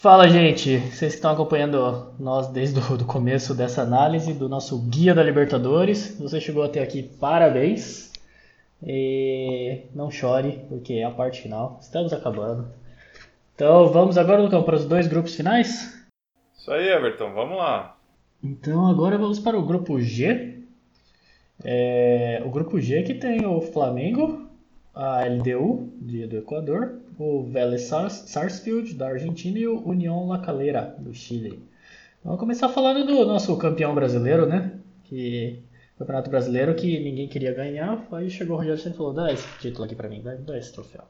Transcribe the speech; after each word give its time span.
Fala, 0.00 0.26
gente! 0.30 0.78
Vocês 0.78 1.12
que 1.12 1.18
estão 1.18 1.30
acompanhando 1.30 2.14
nós 2.18 2.48
desde 2.48 2.80
o 2.80 3.04
começo 3.04 3.54
dessa 3.54 3.82
análise 3.82 4.32
do 4.32 4.48
nosso 4.48 4.78
Guia 4.78 5.14
da 5.14 5.22
Libertadores. 5.22 6.18
Você 6.18 6.40
chegou 6.40 6.62
até 6.62 6.82
aqui, 6.82 7.02
parabéns! 7.02 8.10
E 8.82 9.82
não 9.94 10.10
chore, 10.10 10.64
porque 10.70 10.94
é 10.94 11.04
a 11.04 11.10
parte 11.10 11.42
final. 11.42 11.78
Estamos 11.82 12.14
acabando. 12.14 12.70
Então 13.54 13.88
vamos 13.88 14.16
agora, 14.16 14.40
Lucão, 14.40 14.62
para 14.62 14.76
os 14.76 14.86
dois 14.86 15.06
grupos 15.06 15.34
finais? 15.34 16.02
Isso 16.56 16.72
aí, 16.72 16.88
Everton, 16.88 17.34
vamos 17.34 17.58
lá. 17.58 17.98
Então 18.42 18.86
agora 18.86 19.18
vamos 19.18 19.38
para 19.38 19.58
o 19.58 19.66
grupo 19.66 20.00
G. 20.00 20.62
É, 21.62 22.42
o 22.46 22.48
grupo 22.48 22.80
G 22.80 23.02
que 23.02 23.12
tem 23.12 23.44
o 23.44 23.60
Flamengo, 23.60 24.48
a 24.94 25.26
LDU 25.26 25.92
de, 26.00 26.26
do 26.26 26.38
Equador, 26.38 26.99
o 27.22 27.44
Vélez 27.44 27.82
Sarsfield 27.82 28.94
da 28.94 29.08
Argentina 29.08 29.58
e 29.58 29.66
o 29.66 29.86
União 29.86 30.26
La 30.26 30.38
Calera 30.38 30.96
do 30.98 31.12
Chile. 31.12 31.62
Vamos 32.24 32.40
começar 32.40 32.68
falando 32.68 33.06
do 33.06 33.24
nosso 33.24 33.56
campeão 33.58 33.94
brasileiro, 33.94 34.46
né? 34.46 34.78
Que 35.04 35.62
Campeonato 36.00 36.30
Brasileiro 36.30 36.74
que 36.74 36.98
ninguém 36.98 37.28
queria 37.28 37.52
ganhar, 37.52 38.06
aí 38.12 38.30
chegou 38.30 38.56
o 38.56 38.58
Rogério 38.58 38.80
e 38.80 38.96
falou: 38.96 39.12
dá 39.12 39.30
esse 39.30 39.46
título 39.58 39.84
aqui 39.84 39.94
para 39.94 40.08
mim, 40.08 40.22
dá 40.22 40.56
esse 40.56 40.72
troféu. 40.72 41.04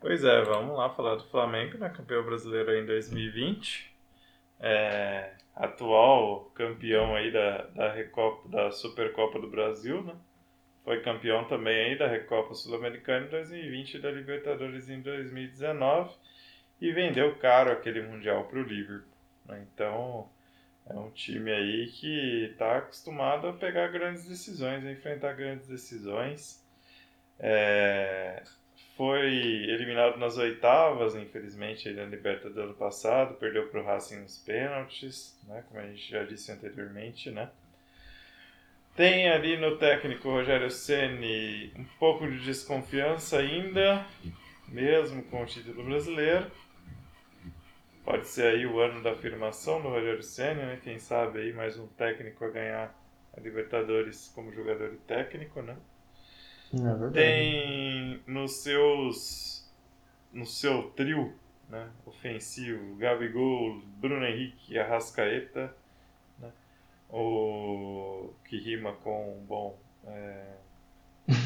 Pois 0.00 0.22
é, 0.22 0.40
vamos 0.42 0.76
lá 0.76 0.88
falar 0.90 1.16
do 1.16 1.24
Flamengo, 1.24 1.78
né? 1.78 1.88
Campeão 1.88 2.24
brasileiro 2.24 2.72
em 2.76 2.86
2020. 2.86 3.92
É, 4.60 5.32
atual 5.56 6.52
campeão 6.54 7.16
aí 7.16 7.32
da, 7.32 7.62
da, 7.74 7.92
Recopa, 7.92 8.48
da 8.48 8.70
Supercopa 8.70 9.40
do 9.40 9.50
Brasil, 9.50 10.04
né? 10.04 10.14
Foi 10.84 11.00
campeão 11.00 11.44
também 11.44 11.96
da 11.96 12.06
Recopa 12.06 12.54
Sul-Americana 12.54 13.26
em 13.26 13.30
2020 13.30 13.94
e 13.94 13.98
da 14.00 14.10
Libertadores 14.10 14.90
em 14.90 15.00
2019 15.00 16.14
e 16.80 16.92
vendeu 16.92 17.34
caro 17.36 17.72
aquele 17.72 18.02
Mundial 18.02 18.44
para 18.44 18.58
o 18.58 18.62
Liverpool. 18.62 19.08
Né? 19.46 19.66
Então 19.72 20.28
é 20.86 20.94
um 20.94 21.10
time 21.10 21.50
aí 21.50 21.86
que 21.86 22.50
está 22.52 22.76
acostumado 22.76 23.48
a 23.48 23.52
pegar 23.54 23.88
grandes 23.88 24.28
decisões, 24.28 24.84
a 24.84 24.92
enfrentar 24.92 25.32
grandes 25.32 25.66
decisões. 25.66 26.62
É, 27.40 28.42
foi 28.96 29.32
eliminado 29.70 30.18
nas 30.18 30.36
oitavas, 30.36 31.16
infelizmente, 31.16 31.90
na 31.92 32.04
Libertadores 32.04 32.54
do 32.54 32.62
ano 32.62 32.74
passado, 32.74 33.34
perdeu 33.34 33.68
para 33.68 33.80
o 33.80 33.84
Racing 33.84 34.20
nos 34.20 34.38
pênaltis, 34.38 35.36
né, 35.48 35.64
como 35.68 35.80
a 35.80 35.86
gente 35.86 36.10
já 36.10 36.22
disse 36.24 36.52
anteriormente, 36.52 37.30
né. 37.30 37.50
Tem 38.96 39.28
ali 39.28 39.56
no 39.56 39.76
técnico 39.76 40.30
Rogério 40.30 40.70
Ceni 40.70 41.72
um 41.76 41.84
pouco 41.98 42.30
de 42.30 42.38
desconfiança 42.44 43.38
ainda, 43.38 44.06
mesmo 44.68 45.22
com 45.24 45.42
o 45.42 45.46
título 45.46 45.84
brasileiro. 45.84 46.50
Pode 48.04 48.28
ser 48.28 48.46
aí 48.54 48.66
o 48.66 48.78
ano 48.78 49.02
da 49.02 49.12
afirmação 49.12 49.82
do 49.82 49.88
Rogério 49.88 50.22
Ceni, 50.22 50.60
né? 50.60 50.78
Quem 50.82 50.98
sabe 50.98 51.40
aí 51.40 51.52
mais 51.52 51.76
um 51.78 51.88
técnico 51.88 52.44
a 52.44 52.50
ganhar 52.50 52.94
a 53.36 53.40
Libertadores 53.40 54.30
como 54.32 54.52
jogador 54.52 54.92
e 54.92 54.96
técnico, 54.98 55.60
né? 55.60 55.76
É 56.72 57.10
Tem 57.12 58.22
nos 58.26 58.62
seus 58.62 59.72
no 60.32 60.44
seu 60.46 60.90
trio, 60.90 61.32
né, 61.68 61.88
ofensivo, 62.04 62.96
Gabigol, 62.96 63.80
Bruno 64.00 64.24
Henrique 64.24 64.74
e 64.74 64.78
Arrascaeta? 64.78 65.74
O 67.08 68.32
que 68.44 68.58
rima 68.58 68.92
com 68.92 69.44
bom, 69.46 69.78
é, 70.06 70.54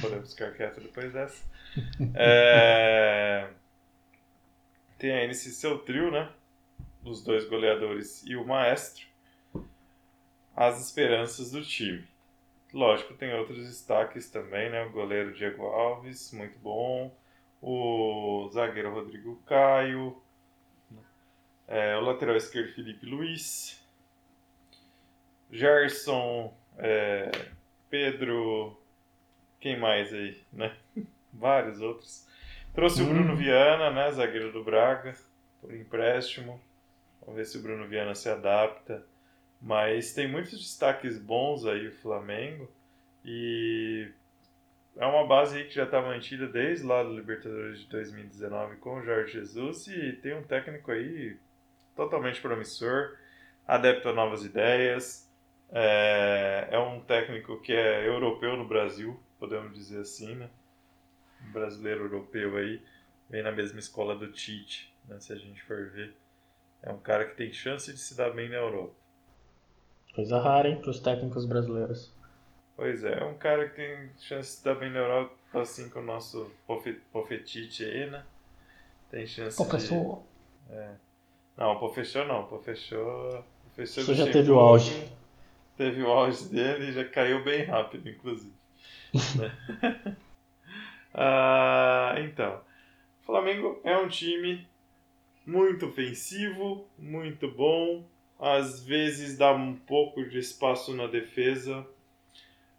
podemos 0.00 0.32
ficar 0.32 0.52
quieto 0.52 0.80
depois 0.80 1.12
dessa. 1.12 1.44
É, 2.14 3.48
tem 4.98 5.12
aí 5.12 5.26
nesse 5.28 5.50
seu 5.52 5.78
trio, 5.78 6.10
né? 6.10 6.30
Os 7.04 7.22
dois 7.22 7.48
goleadores 7.48 8.24
e 8.26 8.34
o 8.34 8.44
maestro, 8.44 9.06
as 10.56 10.84
esperanças 10.84 11.52
do 11.52 11.62
time. 11.62 12.06
Lógico, 12.72 13.14
tem 13.14 13.32
outros 13.32 13.66
destaques 13.66 14.30
também, 14.30 14.70
né? 14.70 14.84
O 14.84 14.90
goleiro 14.90 15.32
Diego 15.32 15.66
Alves, 15.66 16.32
muito 16.32 16.58
bom. 16.58 17.14
O 17.62 18.48
zagueiro 18.52 18.92
Rodrigo 18.92 19.36
Caio. 19.46 20.20
É, 21.66 21.96
o 21.96 22.00
lateral 22.00 22.36
esquerdo 22.36 22.74
Felipe 22.74 23.06
Luiz. 23.06 23.82
Gerson, 25.50 26.54
é, 26.76 27.30
Pedro. 27.90 28.78
Quem 29.60 29.78
mais 29.78 30.12
aí, 30.12 30.40
né? 30.52 30.74
Vários 31.32 31.80
outros. 31.80 32.26
Trouxe 32.74 33.02
hum. 33.02 33.06
o 33.06 33.08
Bruno 33.08 33.36
Viana, 33.36 33.90
né? 33.90 34.10
Zagueiro 34.12 34.52
do 34.52 34.62
Braga, 34.62 35.14
por 35.60 35.74
empréstimo. 35.74 36.60
Vamos 37.20 37.36
ver 37.36 37.44
se 37.44 37.58
o 37.58 37.62
Bruno 37.62 37.86
Viana 37.86 38.14
se 38.14 38.28
adapta. 38.28 39.04
Mas 39.60 40.14
tem 40.14 40.28
muitos 40.28 40.52
destaques 40.52 41.18
bons 41.18 41.66
aí 41.66 41.88
o 41.88 41.92
Flamengo 41.92 42.70
e 43.24 44.08
é 44.96 45.04
uma 45.06 45.26
base 45.26 45.58
aí 45.58 45.64
que 45.64 45.74
já 45.74 45.84
está 45.84 46.00
mantida 46.00 46.46
desde 46.46 46.86
lá 46.86 47.02
do 47.02 47.14
Libertadores 47.14 47.80
de 47.80 47.86
2019 47.86 48.76
com 48.76 48.96
o 48.96 49.02
Jorge 49.02 49.32
Jesus 49.32 49.86
e 49.88 50.12
tem 50.12 50.34
um 50.34 50.42
técnico 50.42 50.90
aí 50.90 51.36
totalmente 51.94 52.40
promissor, 52.40 53.16
adepto 53.66 54.08
a 54.08 54.12
novas 54.12 54.44
ideias, 54.44 55.27
é, 55.70 56.68
é 56.70 56.78
um 56.78 57.00
técnico 57.00 57.60
que 57.60 57.72
é 57.72 58.06
europeu 58.06 58.56
no 58.56 58.66
Brasil, 58.66 59.18
podemos 59.38 59.74
dizer 59.74 60.00
assim, 60.00 60.34
né? 60.34 60.48
Um 61.46 61.52
brasileiro 61.52 62.04
europeu 62.04 62.56
aí, 62.56 62.82
vem 63.28 63.42
na 63.42 63.52
mesma 63.52 63.78
escola 63.78 64.16
do 64.16 64.32
Tite, 64.32 64.94
né? 65.06 65.20
se 65.20 65.32
a 65.32 65.36
gente 65.36 65.62
for 65.62 65.90
ver. 65.90 66.14
É 66.82 66.92
um 66.92 66.98
cara 66.98 67.24
que 67.26 67.36
tem 67.36 67.52
chance 67.52 67.92
de 67.92 67.98
se 67.98 68.16
dar 68.16 68.30
bem 68.30 68.48
na 68.48 68.56
Europa. 68.56 68.94
Coisa 70.14 70.40
rara, 70.40 70.68
hein, 70.68 70.80
para 70.80 70.90
os 70.90 71.00
técnicos 71.00 71.44
brasileiros. 71.44 72.12
Pois 72.76 73.04
é, 73.04 73.20
é 73.20 73.24
um 73.24 73.36
cara 73.36 73.68
que 73.68 73.76
tem 73.76 74.10
chance 74.18 74.58
de 74.58 74.64
dar 74.64 74.76
bem 74.76 74.90
na 74.90 75.00
Europa, 75.00 75.34
assim 75.54 75.90
com 75.90 75.98
o 75.98 76.04
nosso 76.04 76.50
Pofetite 77.12 77.84
aí, 77.84 78.08
né? 78.08 78.24
Tem 79.10 79.26
chance 79.26 79.56
Professor. 79.56 80.22
de... 80.68 80.74
É. 80.74 80.94
Não, 81.56 81.72
o 81.72 81.80
Pofechou 81.80 82.24
não, 82.24 82.42
o 82.42 82.46
Pofechou... 82.46 83.44
Pofechou 83.74 84.14
já 84.14 84.30
teve 84.30 84.50
o 84.50 84.58
auge. 84.58 85.08
Teve 85.78 86.02
o 86.02 86.08
auge 86.08 86.48
dele 86.48 86.88
e 86.88 86.92
já 86.92 87.04
caiu 87.04 87.44
bem 87.44 87.62
rápido, 87.62 88.08
inclusive. 88.08 88.52
né? 89.36 90.16
ah, 91.14 92.16
então, 92.18 92.60
o 93.22 93.26
Flamengo 93.26 93.80
é 93.84 93.96
um 93.96 94.08
time 94.08 94.66
muito 95.46 95.86
ofensivo, 95.86 96.84
muito 96.98 97.48
bom, 97.48 98.04
às 98.40 98.84
vezes 98.84 99.38
dá 99.38 99.52
um 99.52 99.76
pouco 99.76 100.28
de 100.28 100.38
espaço 100.38 100.92
na 100.94 101.06
defesa. 101.06 101.86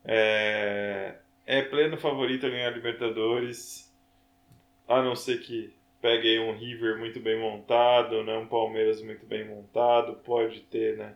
É, 0.03 1.15
é 1.45 1.61
pleno 1.61 1.97
favorito 1.97 2.45
a 2.45 2.49
ganhar 2.49 2.69
Libertadores, 2.71 3.89
a 4.89 5.01
não 5.01 5.15
ser 5.15 5.39
que 5.39 5.73
pegue 6.01 6.37
um 6.39 6.55
River 6.55 6.97
muito 6.97 7.19
bem 7.21 7.39
montado, 7.39 8.23
né, 8.25 8.37
um 8.37 8.47
Palmeiras 8.47 9.01
muito 9.01 9.25
bem 9.25 9.45
montado, 9.45 10.15
pode 10.17 10.59
ter 10.61 10.97
né, 10.97 11.15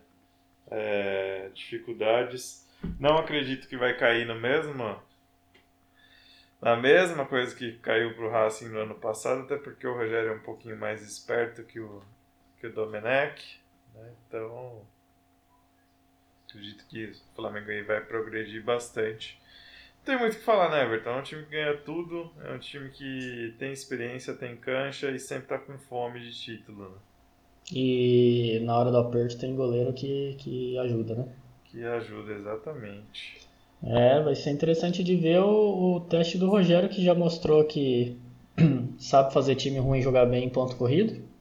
é, 0.73 1.49
dificuldades. 1.53 2.67
Não 2.99 3.17
acredito 3.17 3.67
que 3.67 3.77
vai 3.77 3.95
cair 3.95 4.25
no 4.25 4.35
mesmo, 4.35 5.01
na 6.59 6.75
mesma 6.75 7.25
coisa 7.25 7.55
que 7.55 7.73
caiu 7.77 8.13
para 8.15 8.25
o 8.25 8.29
Racing 8.29 8.69
no 8.69 8.79
ano 8.79 8.95
passado, 8.95 9.43
até 9.43 9.55
porque 9.55 9.87
o 9.87 9.93
Rogério 9.93 10.31
é 10.31 10.35
um 10.35 10.41
pouquinho 10.41 10.77
mais 10.77 11.01
esperto 11.01 11.63
que 11.63 11.79
o, 11.79 12.01
que 12.59 12.67
o 12.67 12.73
Domenech. 12.73 13.61
Né? 13.93 14.11
Então, 14.27 14.81
acredito 16.49 16.85
que 16.87 17.05
o 17.05 17.35
Flamengo 17.35 17.69
aí 17.69 17.83
vai 17.83 18.01
progredir 18.01 18.61
bastante. 18.63 19.39
Não 19.99 20.05
tem 20.05 20.17
muito 20.17 20.33
o 20.33 20.37
que 20.37 20.43
falar, 20.43 20.69
né, 20.69 20.83
Everton? 20.83 21.11
É 21.11 21.15
um 21.15 21.23
time 21.23 21.43
que 21.43 21.51
ganha 21.51 21.77
tudo, 21.77 22.33
é 22.43 22.51
um 22.51 22.59
time 22.59 22.89
que 22.89 23.55
tem 23.57 23.71
experiência, 23.71 24.33
tem 24.33 24.57
cancha 24.57 25.09
e 25.11 25.19
sempre 25.19 25.47
tá 25.47 25.57
com 25.57 25.77
fome 25.77 26.19
de 26.19 26.37
título, 26.37 26.89
né? 26.89 26.97
E 27.71 28.59
na 28.63 28.77
hora 28.77 28.91
do 28.91 28.97
aperto 28.97 29.37
tem 29.37 29.55
goleiro 29.55 29.93
que, 29.93 30.35
que 30.39 30.77
ajuda, 30.79 31.15
né? 31.15 31.25
Que 31.65 31.83
ajuda, 31.83 32.33
exatamente. 32.33 33.47
É, 33.81 34.21
vai 34.21 34.35
ser 34.35 34.51
interessante 34.51 35.03
de 35.03 35.15
ver 35.15 35.39
o, 35.39 35.95
o 35.95 35.99
teste 36.01 36.37
do 36.37 36.49
Rogério, 36.49 36.89
que 36.89 37.03
já 37.03 37.13
mostrou 37.13 37.63
que 37.65 38.17
sabe 38.97 39.33
fazer 39.33 39.55
time 39.55 39.79
ruim 39.79 40.01
jogar 40.01 40.25
bem 40.25 40.45
em 40.45 40.49
ponto 40.49 40.75
corrido 40.75 41.32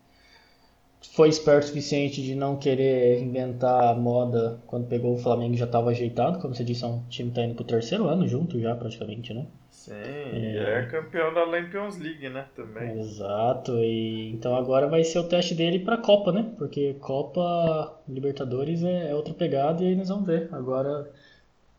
foi 1.11 1.29
esperto 1.29 1.65
o 1.65 1.67
suficiente 1.69 2.23
de 2.23 2.35
não 2.35 2.57
querer 2.57 3.21
inventar 3.21 3.97
moda 3.99 4.61
quando 4.67 4.87
pegou 4.87 5.15
o 5.15 5.19
Flamengo 5.19 5.57
já 5.57 5.65
estava 5.65 5.91
ajeitado. 5.91 6.39
Como 6.39 6.55
você 6.55 6.65
disse, 6.65 6.85
é 6.85 6.87
um 6.87 7.03
time 7.09 7.31
que 7.31 7.35
tá 7.35 7.45
indo 7.45 7.55
pro 7.55 7.65
terceiro 7.65 8.07
ano 8.07 8.27
junto 8.27 8.61
já, 8.61 8.75
praticamente, 8.75 9.35
né? 9.35 9.47
Sim, 9.71 9.93
é, 9.95 10.79
é 10.79 10.87
campeão 10.87 11.35
da 11.35 11.45
Champions 11.45 11.99
League, 11.99 12.29
né? 12.29 12.47
Também. 12.55 13.01
Exato, 13.01 13.73
e 13.79 14.31
então 14.31 14.55
agora 14.55 14.87
vai 14.87 15.03
ser 15.03 15.19
o 15.19 15.25
teste 15.29 15.57
dele 15.57 15.81
pra 15.81 15.97
Copa, 15.97 16.31
né? 16.31 16.53
Porque 16.57 16.95
Copa 17.01 18.01
Libertadores 18.09 18.85
é, 18.85 19.11
é 19.11 19.15
outra 19.15 19.35
pegada 19.35 19.83
e 19.83 19.89
aí 19.89 19.97
nós 19.97 20.09
vamos 20.09 20.27
ver. 20.27 20.49
Agora 20.53 21.11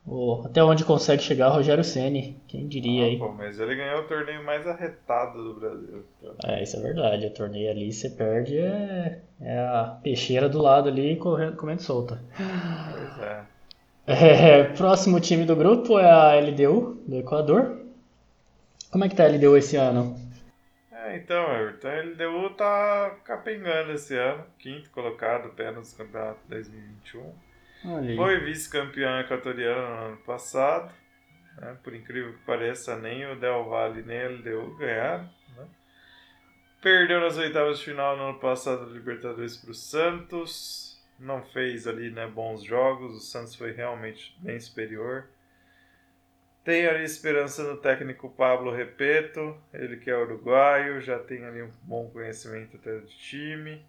Oh, 0.06 0.42
até 0.46 0.62
onde 0.62 0.84
consegue 0.84 1.24
chegar 1.24 1.50
o 1.50 1.54
Rogério 1.54 1.84
Ceni, 1.84 2.36
quem 2.48 2.68
diria 2.68 3.04
ah, 3.04 3.08
aí. 3.08 3.18
Pô, 3.18 3.32
mas 3.32 3.58
ele 3.58 3.76
ganhou 3.76 4.02
o 4.02 4.08
torneio 4.08 4.44
mais 4.44 4.68
arretado 4.68 5.42
do 5.42 5.60
Brasil. 5.60 6.04
É, 6.46 6.62
isso 6.62 6.76
é 6.76 6.82
verdade. 6.82 7.28
O 7.28 7.34
torneio 7.34 7.72
ali 7.72 7.92
você 7.92 8.10
perde 8.10 8.58
é, 8.58 9.22
é 9.40 9.60
a 9.60 9.98
peixeira 10.04 10.50
do 10.50 10.62
lado 10.62 10.90
ali 10.90 11.16
correndo, 11.16 11.56
comendo 11.56 11.82
solta. 11.82 12.22
Pois 12.36 13.20
é. 14.20 14.60
é. 14.60 14.64
Próximo 14.76 15.22
time 15.22 15.46
do 15.46 15.56
grupo 15.56 15.98
é 15.98 16.12
a 16.12 16.36
LDU 16.38 17.02
do 17.08 17.16
Equador. 17.16 17.80
Como 18.92 19.06
é 19.06 19.10
que 19.10 19.16
tá 19.16 19.24
a 19.24 19.28
LDU 19.30 19.56
esse 19.56 19.78
ano? 19.78 20.18
É, 20.92 21.16
então, 21.16 21.44
Everton, 21.56 21.88
a 21.88 22.02
LDU 22.02 22.50
tá 22.56 23.18
capengando 23.24 23.94
esse 23.94 24.18
ano, 24.18 24.44
quinto 24.60 24.90
colocado 24.90 25.48
apenas 25.48 25.94
no 25.94 25.98
campeonato 26.06 26.40
2021. 26.50 27.53
Foi 28.16 28.40
vice-campeão 28.40 29.20
equatoriano 29.20 29.96
no 29.96 30.06
ano 30.08 30.18
passado. 30.18 30.94
Né? 31.58 31.78
Por 31.84 31.94
incrível 31.94 32.34
que 32.34 32.46
pareça, 32.46 32.98
nem 32.98 33.26
o 33.26 33.36
Del 33.36 33.66
Valle 33.66 34.04
nem 34.04 34.26
o 34.26 34.38
LDU 34.38 34.78
ganharam. 34.78 35.30
Né? 35.56 35.68
Perdeu 36.82 37.20
nas 37.20 37.38
oitavas 37.38 37.80
de 37.80 37.86
final 37.86 38.16
no 38.18 38.30
ano 38.30 38.40
passado 38.40 38.86
da 38.86 38.94
Libertadores 38.94 39.58
para 39.58 39.72
o 39.72 39.76
Santos. 39.76 41.04
Não 41.20 41.44
fez 41.44 41.86
ali 41.86 42.10
né, 42.10 42.26
bons 42.28 42.64
jogos. 42.64 43.16
O 43.16 43.20
Santos 43.20 43.56
foi 43.56 43.72
realmente 43.72 44.36
bem 44.40 44.60
superior. 44.60 45.28
Tem 46.64 46.88
ali 46.88 47.04
esperança 47.04 47.64
no 47.64 47.76
técnico 47.76 48.30
Pablo 48.30 48.72
Repeto, 48.72 49.62
ele 49.74 49.98
que 49.98 50.10
é 50.10 50.18
uruguaio, 50.18 51.02
já 51.02 51.20
tem 51.20 51.44
ali 51.44 51.62
um 51.62 51.72
bom 51.82 52.10
conhecimento 52.10 52.78
até 52.78 53.00
do 53.00 53.08
time 53.08 53.86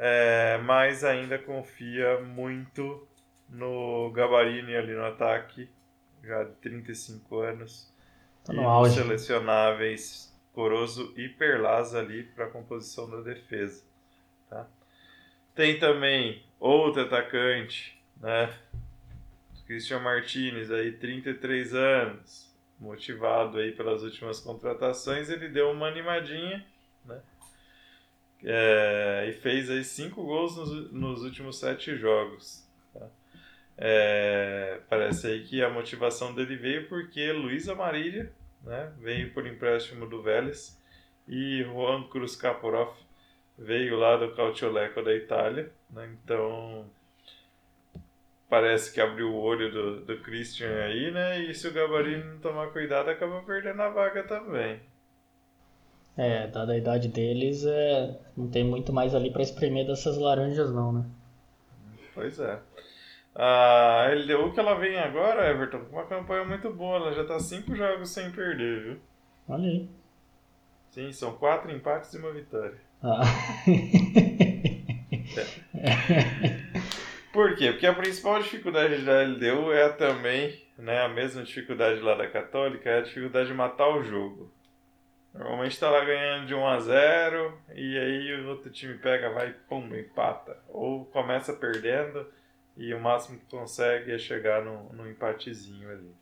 é, 0.00 0.58
mas 0.58 1.02
ainda 1.02 1.36
confia 1.36 2.20
muito 2.20 3.06
no 3.48 4.12
Gabarini 4.12 4.76
ali 4.76 4.94
no 4.94 5.04
ataque, 5.04 5.68
já 6.22 6.44
de 6.44 6.52
35 6.52 7.40
anos. 7.40 7.92
Tá 8.44 8.52
no 8.52 8.62
e 8.62 8.64
auge. 8.64 8.94
selecionáveis 8.94 10.32
Corozo 10.52 11.12
e 11.16 11.28
Perlaza 11.28 11.98
ali 11.98 12.22
para 12.22 12.46
a 12.46 12.50
composição 12.50 13.10
da 13.10 13.20
defesa. 13.20 13.82
Tá? 14.48 14.68
Tem 15.54 15.78
também 15.80 16.44
outro 16.60 17.02
atacante, 17.02 18.00
né? 18.20 18.54
Christian 19.66 19.98
Martinez, 19.98 20.70
aí 20.70 20.92
33 20.92 21.74
anos, 21.74 22.50
motivado 22.78 23.58
aí 23.58 23.72
pelas 23.72 24.02
últimas 24.02 24.40
contratações, 24.40 25.28
ele 25.28 25.48
deu 25.48 25.70
uma 25.70 25.88
animadinha? 25.88 26.64
É, 28.44 29.26
e 29.28 29.32
fez 29.32 29.68
aí 29.68 29.82
cinco 29.82 30.22
gols 30.22 30.56
nos, 30.56 30.92
nos 30.92 31.22
últimos 31.22 31.58
sete 31.58 31.96
jogos. 31.96 32.64
Tá? 32.94 33.06
É, 33.76 34.80
parece 34.88 35.26
aí 35.26 35.44
que 35.44 35.62
a 35.62 35.70
motivação 35.70 36.34
dele 36.34 36.56
veio 36.56 36.88
porque 36.88 37.32
Luiz 37.32 37.68
Amarília 37.68 38.32
né, 38.62 38.92
veio 38.98 39.32
por 39.32 39.46
empréstimo 39.46 40.06
do 40.06 40.22
Vélez 40.22 40.80
e 41.26 41.62
Juan 41.64 42.04
Cruz 42.04 42.36
Caporov 42.36 42.94
veio 43.58 43.96
lá 43.96 44.16
do 44.16 44.34
Cautioleco 44.34 45.02
da 45.02 45.14
Itália. 45.14 45.70
Né, 45.90 46.08
então 46.22 46.88
parece 48.48 48.92
que 48.92 49.00
abriu 49.00 49.30
o 49.32 49.40
olho 49.40 49.70
do, 49.70 50.00
do 50.00 50.18
Christian 50.20 50.84
aí, 50.84 51.10
né? 51.10 51.40
E 51.40 51.54
se 51.54 51.68
o 51.68 51.72
Gabarino 51.72 52.32
não 52.32 52.38
tomar 52.38 52.68
cuidado, 52.68 53.10
acaba 53.10 53.42
perdendo 53.42 53.82
a 53.82 53.90
vaga 53.90 54.22
também. 54.22 54.80
É, 56.18 56.48
dada 56.48 56.72
a 56.72 56.76
idade 56.76 57.06
deles, 57.06 57.64
é, 57.64 58.18
não 58.36 58.48
tem 58.48 58.64
muito 58.64 58.92
mais 58.92 59.14
ali 59.14 59.30
para 59.30 59.40
espremer 59.40 59.86
dessas 59.86 60.18
laranjas 60.18 60.74
não, 60.74 60.92
né? 60.92 61.04
Pois 62.12 62.40
é. 62.40 62.58
A 63.36 64.08
LDU 64.12 64.52
que 64.52 64.58
ela 64.58 64.74
vem 64.74 64.98
agora, 64.98 65.48
Everton, 65.48 65.78
com 65.84 65.94
uma 65.94 66.06
campanha 66.06 66.44
muito 66.44 66.72
boa, 66.72 66.96
ela 66.96 67.12
já 67.12 67.24
tá 67.24 67.38
cinco 67.38 67.72
jogos 67.76 68.10
sem 68.10 68.32
perder, 68.32 68.82
viu? 68.82 68.98
Olha 69.48 69.68
aí. 69.68 69.88
Sim, 70.90 71.12
são 71.12 71.36
quatro 71.36 71.70
empates 71.70 72.12
e 72.12 72.18
uma 72.18 72.32
vitória. 72.32 72.74
Ah. 73.00 73.22
é. 75.76 76.78
Por 77.32 77.54
quê? 77.54 77.70
Porque 77.70 77.86
a 77.86 77.94
principal 77.94 78.42
dificuldade 78.42 79.04
da 79.04 79.22
LDU 79.22 79.70
é 79.70 79.88
também, 79.90 80.60
né, 80.76 81.02
a 81.02 81.08
mesma 81.08 81.44
dificuldade 81.44 82.00
lá 82.00 82.16
da 82.16 82.26
Católica, 82.26 82.90
é 82.90 82.98
a 82.98 83.02
dificuldade 83.02 83.46
de 83.46 83.54
matar 83.54 83.88
o 83.88 84.02
jogo. 84.02 84.50
Normalmente 85.38 85.78
tá 85.78 85.88
lá 85.88 86.04
ganhando 86.04 86.46
de 86.48 86.54
1 86.54 86.66
a 86.66 86.80
0 86.80 87.58
e 87.72 87.96
aí 87.96 88.40
o 88.40 88.48
outro 88.48 88.70
time 88.70 88.94
pega, 88.94 89.30
vai 89.30 89.54
pum, 89.68 89.94
empata. 89.94 90.58
Ou 90.66 91.04
começa 91.06 91.52
perdendo 91.52 92.26
e 92.76 92.92
o 92.92 92.98
máximo 92.98 93.38
que 93.38 93.46
consegue 93.46 94.10
é 94.10 94.18
chegar 94.18 94.64
no, 94.64 94.92
no 94.92 95.08
empatezinho 95.08 95.88
ali. 95.88 96.12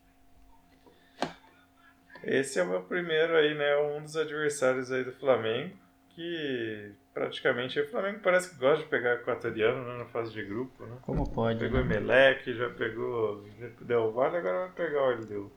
Esse 2.23 2.59
é 2.59 2.63
o 2.63 2.69
meu 2.69 2.83
primeiro 2.83 3.35
aí, 3.37 3.55
né? 3.55 3.77
Um 3.79 4.03
dos 4.03 4.19
adversários 4.19 4.93
aí 4.93 5.03
do 5.03 5.13
Flamengo. 5.13 5.75
Que 6.11 6.93
praticamente 7.15 7.81
o 7.81 7.89
Flamengo 7.89 8.21
parece 8.23 8.51
que 8.51 8.61
gosta 8.61 8.85
de 8.85 8.91
pegar 8.91 9.15
equatoriano 9.15 9.83
né, 9.83 9.99
na 9.99 10.07
fase 10.07 10.33
de 10.33 10.43
grupo, 10.43 10.85
né? 10.85 10.97
Como 11.03 11.31
pode? 11.31 11.59
Pegou 11.59 11.83
né? 11.83 11.97
Emelec, 11.97 12.53
já 12.55 12.69
pegou 12.71 13.47
Del 13.81 14.13
Valle, 14.13 14.37
agora 14.37 14.67
vai 14.67 14.71
pegar 14.73 15.03
o 15.03 15.11
LDU. 15.11 15.53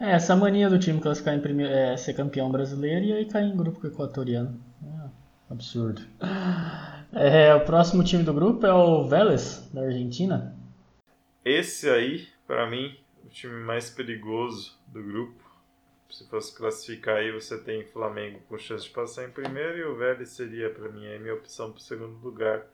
É, 0.00 0.12
essa 0.12 0.36
mania 0.36 0.70
do 0.70 0.78
time 0.78 1.00
classificar 1.00 1.34
em 1.34 1.40
primeiro, 1.40 1.72
é, 1.72 1.96
ser 1.96 2.14
campeão 2.14 2.50
brasileiro 2.50 3.04
e 3.04 3.12
aí 3.12 3.24
cair 3.24 3.46
em 3.46 3.56
grupo 3.56 3.84
equatoriano. 3.86 4.60
É, 4.82 5.08
absurdo. 5.52 6.02
É, 7.12 7.54
o 7.54 7.64
próximo 7.64 8.04
time 8.04 8.22
do 8.22 8.34
grupo 8.34 8.66
é 8.66 8.72
o 8.72 9.04
Vélez, 9.08 9.68
da 9.72 9.82
Argentina. 9.82 10.54
Esse 11.44 11.88
aí, 11.88 12.28
para 12.46 12.68
mim, 12.68 12.94
o 13.24 13.28
time 13.28 13.54
mais 13.64 13.88
perigoso 13.88 14.78
do 14.86 15.02
grupo. 15.02 15.42
Se 16.10 16.28
fosse 16.28 16.54
classificar 16.54 17.16
aí, 17.16 17.32
você 17.32 17.58
tem 17.58 17.84
Flamengo 17.86 18.40
com 18.48 18.58
chance 18.58 18.84
de 18.84 18.90
passar 18.90 19.24
em 19.24 19.30
primeiro 19.30 19.78
e 19.78 19.84
o 19.84 19.96
Vélez 19.96 20.30
seria, 20.30 20.70
para 20.70 20.90
mim, 20.90 21.06
a 21.06 21.18
minha 21.18 21.34
opção 21.34 21.70
para 21.70 21.80
segundo 21.80 22.18
lugar. 22.22 22.66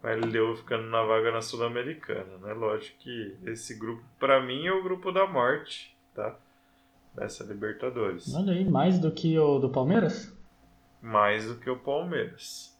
Com 0.00 0.08
a 0.08 0.14
LDU 0.14 0.56
ficando 0.56 0.84
na 0.88 1.02
vaga 1.02 1.32
na 1.32 1.40
Sul-Americana, 1.40 2.36
né? 2.42 2.52
Lógico 2.52 2.98
que 2.98 3.36
esse 3.46 3.74
grupo, 3.78 4.04
para 4.18 4.42
mim, 4.42 4.66
é 4.66 4.72
o 4.72 4.82
grupo 4.82 5.10
da 5.10 5.26
morte, 5.26 5.96
tá? 6.14 6.36
Dessa 7.14 7.44
Libertadores. 7.44 8.34
Olha 8.34 8.52
aí, 8.52 8.64
mais 8.64 8.98
do 8.98 9.10
que 9.10 9.38
o 9.38 9.58
do 9.58 9.68
Palmeiras? 9.68 10.32
Mais 11.00 11.46
do 11.46 11.56
que 11.56 11.70
o 11.70 11.78
Palmeiras. 11.78 12.76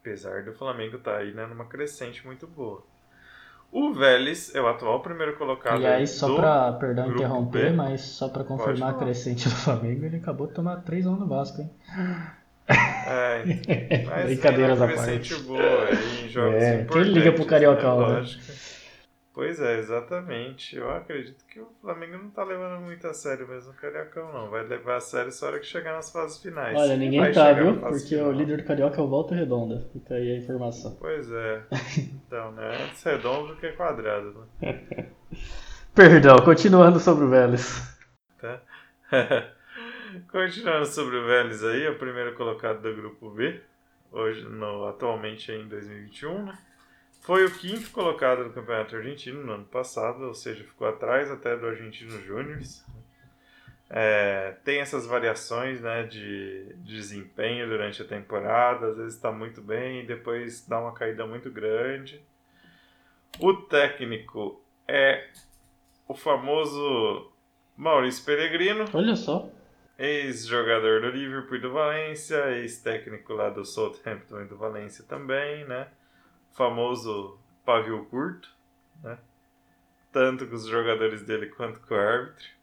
Apesar 0.00 0.44
do 0.44 0.52
Flamengo 0.52 0.96
estar 0.96 1.12
tá 1.12 1.18
aí 1.18 1.32
né, 1.32 1.46
numa 1.46 1.66
crescente 1.66 2.24
muito 2.26 2.46
boa. 2.46 2.82
O 3.72 3.92
Vélez 3.92 4.54
é 4.54 4.60
o 4.60 4.68
atual 4.68 5.00
primeiro 5.00 5.36
colocado. 5.36 5.82
E 5.82 5.86
aí, 5.86 6.06
só 6.06 6.36
para, 6.36 6.72
perdão 6.74 7.10
interromper, 7.10 7.70
B. 7.70 7.76
mas 7.76 8.02
só 8.02 8.28
para 8.28 8.44
confirmar 8.44 8.90
a 8.90 8.94
crescente 8.94 9.48
do 9.48 9.54
Flamengo, 9.56 10.04
ele 10.04 10.18
acabou 10.18 10.46
de 10.46 10.52
tomar 10.52 10.76
3 10.82 11.06
anos 11.08 11.18
no 11.18 11.26
Vasco, 11.26 11.60
hein? 11.60 11.70
É, 12.68 13.42
mas 14.06 14.26
Brincadeiras 14.26 14.80
à 14.80 14.86
parte. 14.86 15.34
boa, 15.42 15.88
em 16.22 16.28
jogos 16.28 16.62
é, 16.62 16.84
Quem 16.84 17.02
liga 17.02 17.32
pro 17.32 17.44
Cariocão, 17.44 18.08
né? 18.08 18.20
né? 18.20 18.26
Pois 19.34 19.60
é, 19.60 19.80
exatamente. 19.80 20.76
Eu 20.76 20.88
acredito 20.92 21.44
que 21.46 21.58
o 21.58 21.66
Flamengo 21.80 22.18
não 22.18 22.30
tá 22.30 22.44
levando 22.44 22.80
muito 22.80 23.04
a 23.08 23.12
sério 23.12 23.48
mesmo 23.48 23.72
o 23.72 23.74
Cariocão, 23.74 24.32
não. 24.32 24.48
Vai 24.48 24.64
levar 24.64 24.96
a 24.96 25.00
sério 25.00 25.32
só 25.32 25.46
a 25.46 25.48
hora 25.48 25.58
que 25.58 25.66
chegar 25.66 25.92
nas 25.92 26.12
fases 26.12 26.40
finais. 26.40 26.78
Olha, 26.78 26.96
ninguém 26.96 27.32
tá, 27.32 27.52
viu? 27.52 27.76
Porque 27.80 28.10
final. 28.10 28.28
o 28.28 28.32
líder 28.32 28.58
do 28.58 28.64
Carioca 28.64 29.00
é 29.00 29.02
o 29.02 29.08
Volta 29.08 29.34
Redonda. 29.34 29.88
Fica 29.92 30.14
aí 30.14 30.36
a 30.36 30.38
informação. 30.38 30.96
Pois 31.00 31.28
é. 31.30 31.62
Então, 32.26 32.52
né? 32.52 32.84
Antes 32.84 33.02
redondo 33.02 33.54
do 33.54 33.56
que 33.56 33.72
quadrado, 33.72 34.48
né? 34.60 35.10
Perdão, 35.94 36.38
continuando 36.38 36.98
sobre 36.98 37.24
o 37.24 37.28
Vélez. 37.28 37.96
Tá. 38.40 38.60
continuando 40.32 40.86
sobre 40.86 41.16
o 41.16 41.26
Vélez 41.26 41.62
aí, 41.62 41.84
é 41.84 41.90
o 41.90 41.98
primeiro 41.98 42.34
colocado 42.34 42.82
do 42.82 42.94
grupo 42.94 43.30
B. 43.30 43.60
Hoje, 44.10 44.44
no, 44.44 44.86
atualmente 44.86 45.52
em 45.52 45.68
2021, 45.68 46.44
né? 46.44 46.58
Foi 47.24 47.42
o 47.46 47.50
quinto 47.50 47.90
colocado 47.90 48.44
no 48.44 48.52
Campeonato 48.52 48.94
Argentino 48.94 49.42
no 49.42 49.54
ano 49.54 49.64
passado, 49.64 50.24
ou 50.24 50.34
seja, 50.34 50.62
ficou 50.62 50.86
atrás 50.86 51.30
até 51.30 51.56
do 51.56 51.66
Argentino 51.66 52.20
Júnior. 52.22 52.60
É, 53.88 54.56
tem 54.62 54.80
essas 54.80 55.06
variações 55.06 55.80
né, 55.80 56.02
de, 56.02 56.74
de, 56.74 56.94
desempenho 56.96 57.66
durante 57.66 58.02
a 58.02 58.04
temporada, 58.04 58.88
às 58.88 58.98
vezes 58.98 59.14
está 59.14 59.32
muito 59.32 59.62
bem 59.62 60.00
e 60.00 60.06
depois 60.06 60.66
dá 60.68 60.78
uma 60.78 60.92
caída 60.92 61.26
muito 61.26 61.50
grande. 61.50 62.20
O 63.40 63.54
técnico 63.54 64.62
é 64.86 65.26
o 66.06 66.14
famoso 66.14 67.32
Maurício 67.74 68.22
Pellegrino. 68.22 68.84
Olha 68.92 69.16
só. 69.16 69.48
Ex-jogador 69.98 71.00
do 71.00 71.08
Liverpool 71.08 71.56
e 71.56 71.60
do 71.60 71.72
Valência, 71.72 72.50
ex-técnico 72.58 73.32
lá 73.32 73.48
do 73.48 73.64
Southampton 73.64 74.42
e 74.42 74.44
do 74.44 74.58
Valência 74.58 75.06
também, 75.08 75.64
né? 75.64 75.88
Famoso 76.54 77.38
pavio 77.64 78.04
curto, 78.06 78.48
né? 79.02 79.18
tanto 80.12 80.46
com 80.46 80.54
os 80.54 80.66
jogadores 80.66 81.22
dele 81.22 81.46
quanto 81.46 81.80
com 81.80 81.94
o 81.94 81.98
árbitro. 81.98 82.54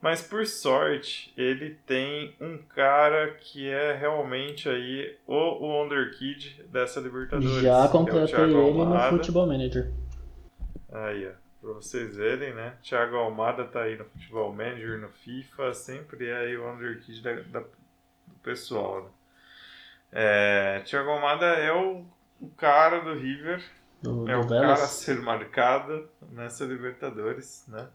Mas 0.00 0.22
por 0.22 0.46
sorte, 0.46 1.32
ele 1.36 1.78
tem 1.86 2.36
um 2.40 2.58
cara 2.58 3.32
que 3.34 3.68
é 3.68 3.92
realmente 3.94 4.68
aí 4.68 5.16
o, 5.26 5.34
o 5.34 5.66
Wonder 5.66 6.16
Kid 6.16 6.62
dessa 6.70 7.00
Libertadores. 7.00 7.62
Já 7.62 7.88
completei 7.88 8.38
é 8.38 8.42
ele 8.42 8.52
no 8.52 9.00
Futebol 9.10 9.46
Manager. 9.46 9.90
Aí, 10.92 11.26
ó. 11.26 11.46
Pra 11.60 11.72
vocês 11.72 12.14
verem, 12.14 12.54
né? 12.54 12.74
Thiago 12.82 13.16
Almada 13.16 13.64
tá 13.64 13.82
aí 13.82 13.96
no 13.96 14.04
Futebol 14.04 14.52
Manager, 14.52 15.00
no 15.00 15.08
FIFA, 15.08 15.74
sempre 15.74 16.28
é 16.28 16.36
aí 16.36 16.56
o 16.56 16.70
underkid 16.70 17.22
da, 17.22 17.32
da, 17.32 17.60
do 17.60 18.34
pessoal, 18.42 19.02
né? 19.02 19.08
É, 20.12 20.82
Thiago 20.84 21.10
Almada 21.10 21.46
é 21.46 21.72
o, 21.72 22.04
o 22.40 22.48
cara 22.50 23.00
do 23.00 23.14
River, 23.14 23.62
Do, 24.02 24.28
é 24.28 24.34
do 24.34 24.40
o 24.40 24.46
Vélez. 24.48 24.60
cara 24.60 24.84
a 24.84 24.88
ser 24.88 25.20
marcado 25.20 26.08
nessa 26.30 26.64
Libertadores, 26.64 27.64
né? 27.68 27.88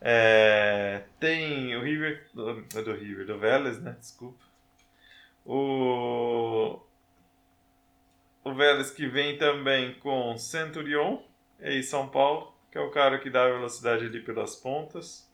É, 0.00 1.04
tem 1.18 1.74
o 1.76 1.82
River, 1.82 2.28
do, 2.34 2.62
do 2.62 2.92
River, 2.94 3.26
do 3.26 3.38
Vélez, 3.38 3.80
né? 3.80 3.96
Desculpa. 3.98 4.44
O, 5.44 6.78
o 8.44 8.54
Vélez 8.54 8.90
que 8.90 9.06
vem 9.06 9.38
também 9.38 9.94
com 10.00 10.36
Centurion 10.36 11.22
e 11.60 11.82
São 11.82 12.08
Paulo, 12.08 12.54
que 12.70 12.78
é 12.78 12.80
o 12.80 12.90
cara 12.90 13.18
que 13.18 13.30
dá 13.30 13.46
velocidade 13.48 14.04
ali 14.06 14.20
pelas 14.20 14.56
pontas. 14.56 15.30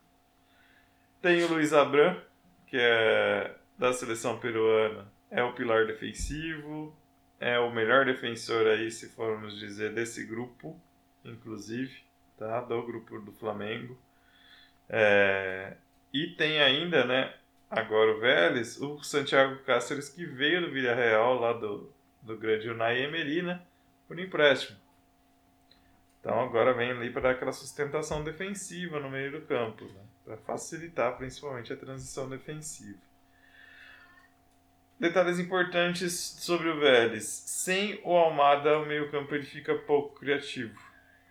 Tem 1.20 1.42
o 1.44 1.48
Luiz 1.48 1.72
Abram, 1.72 2.20
que 2.66 2.76
é 2.78 3.54
da 3.78 3.92
seleção 3.92 4.38
peruana, 4.38 5.06
é 5.30 5.42
o 5.42 5.52
pilar 5.54 5.86
defensivo, 5.86 6.94
é 7.40 7.58
o 7.58 7.72
melhor 7.72 8.04
defensor 8.04 8.66
aí, 8.66 8.90
se 8.90 9.08
formos 9.08 9.58
dizer, 9.58 9.94
desse 9.94 10.24
grupo, 10.24 10.78
inclusive, 11.24 12.02
tá? 12.38 12.60
Do 12.60 12.82
grupo 12.82 13.18
do 13.18 13.32
Flamengo. 13.32 13.98
É, 14.88 15.74
e 16.12 16.26
tem 16.28 16.60
ainda, 16.60 17.04
né, 17.06 17.34
agora 17.70 18.12
o 18.12 18.20
Vélez, 18.20 18.78
o 18.80 19.02
Santiago 19.02 19.62
Cáceres, 19.64 20.10
que 20.10 20.26
veio 20.26 20.60
do 20.60 20.70
Villarreal, 20.70 21.40
lá 21.40 21.54
do, 21.54 21.90
do 22.20 22.36
grande 22.36 22.68
Unai 22.68 23.02
Emery, 23.02 23.42
né, 23.42 23.62
por 24.06 24.18
empréstimo. 24.18 24.78
Então 26.20 26.38
agora 26.40 26.74
vem 26.74 26.90
ali 26.90 27.10
para 27.10 27.22
dar 27.22 27.30
aquela 27.30 27.52
sustentação 27.52 28.22
defensiva 28.22 29.00
no 29.00 29.08
meio 29.08 29.32
do 29.32 29.46
campo, 29.46 29.84
né, 29.86 30.02
para 30.24 30.36
facilitar 30.36 31.16
principalmente 31.16 31.72
a 31.72 31.76
transição 31.76 32.28
defensiva. 32.28 32.98
Detalhes 35.00 35.38
importantes 35.38 36.12
sobre 36.12 36.68
o 36.68 36.78
Vélez. 36.78 37.24
Sem 37.24 37.98
o 38.04 38.14
Almada, 38.14 38.78
o 38.78 38.84
meio-campo 38.84 39.34
ele 39.34 39.46
fica 39.46 39.74
pouco 39.74 40.20
criativo. 40.20 40.78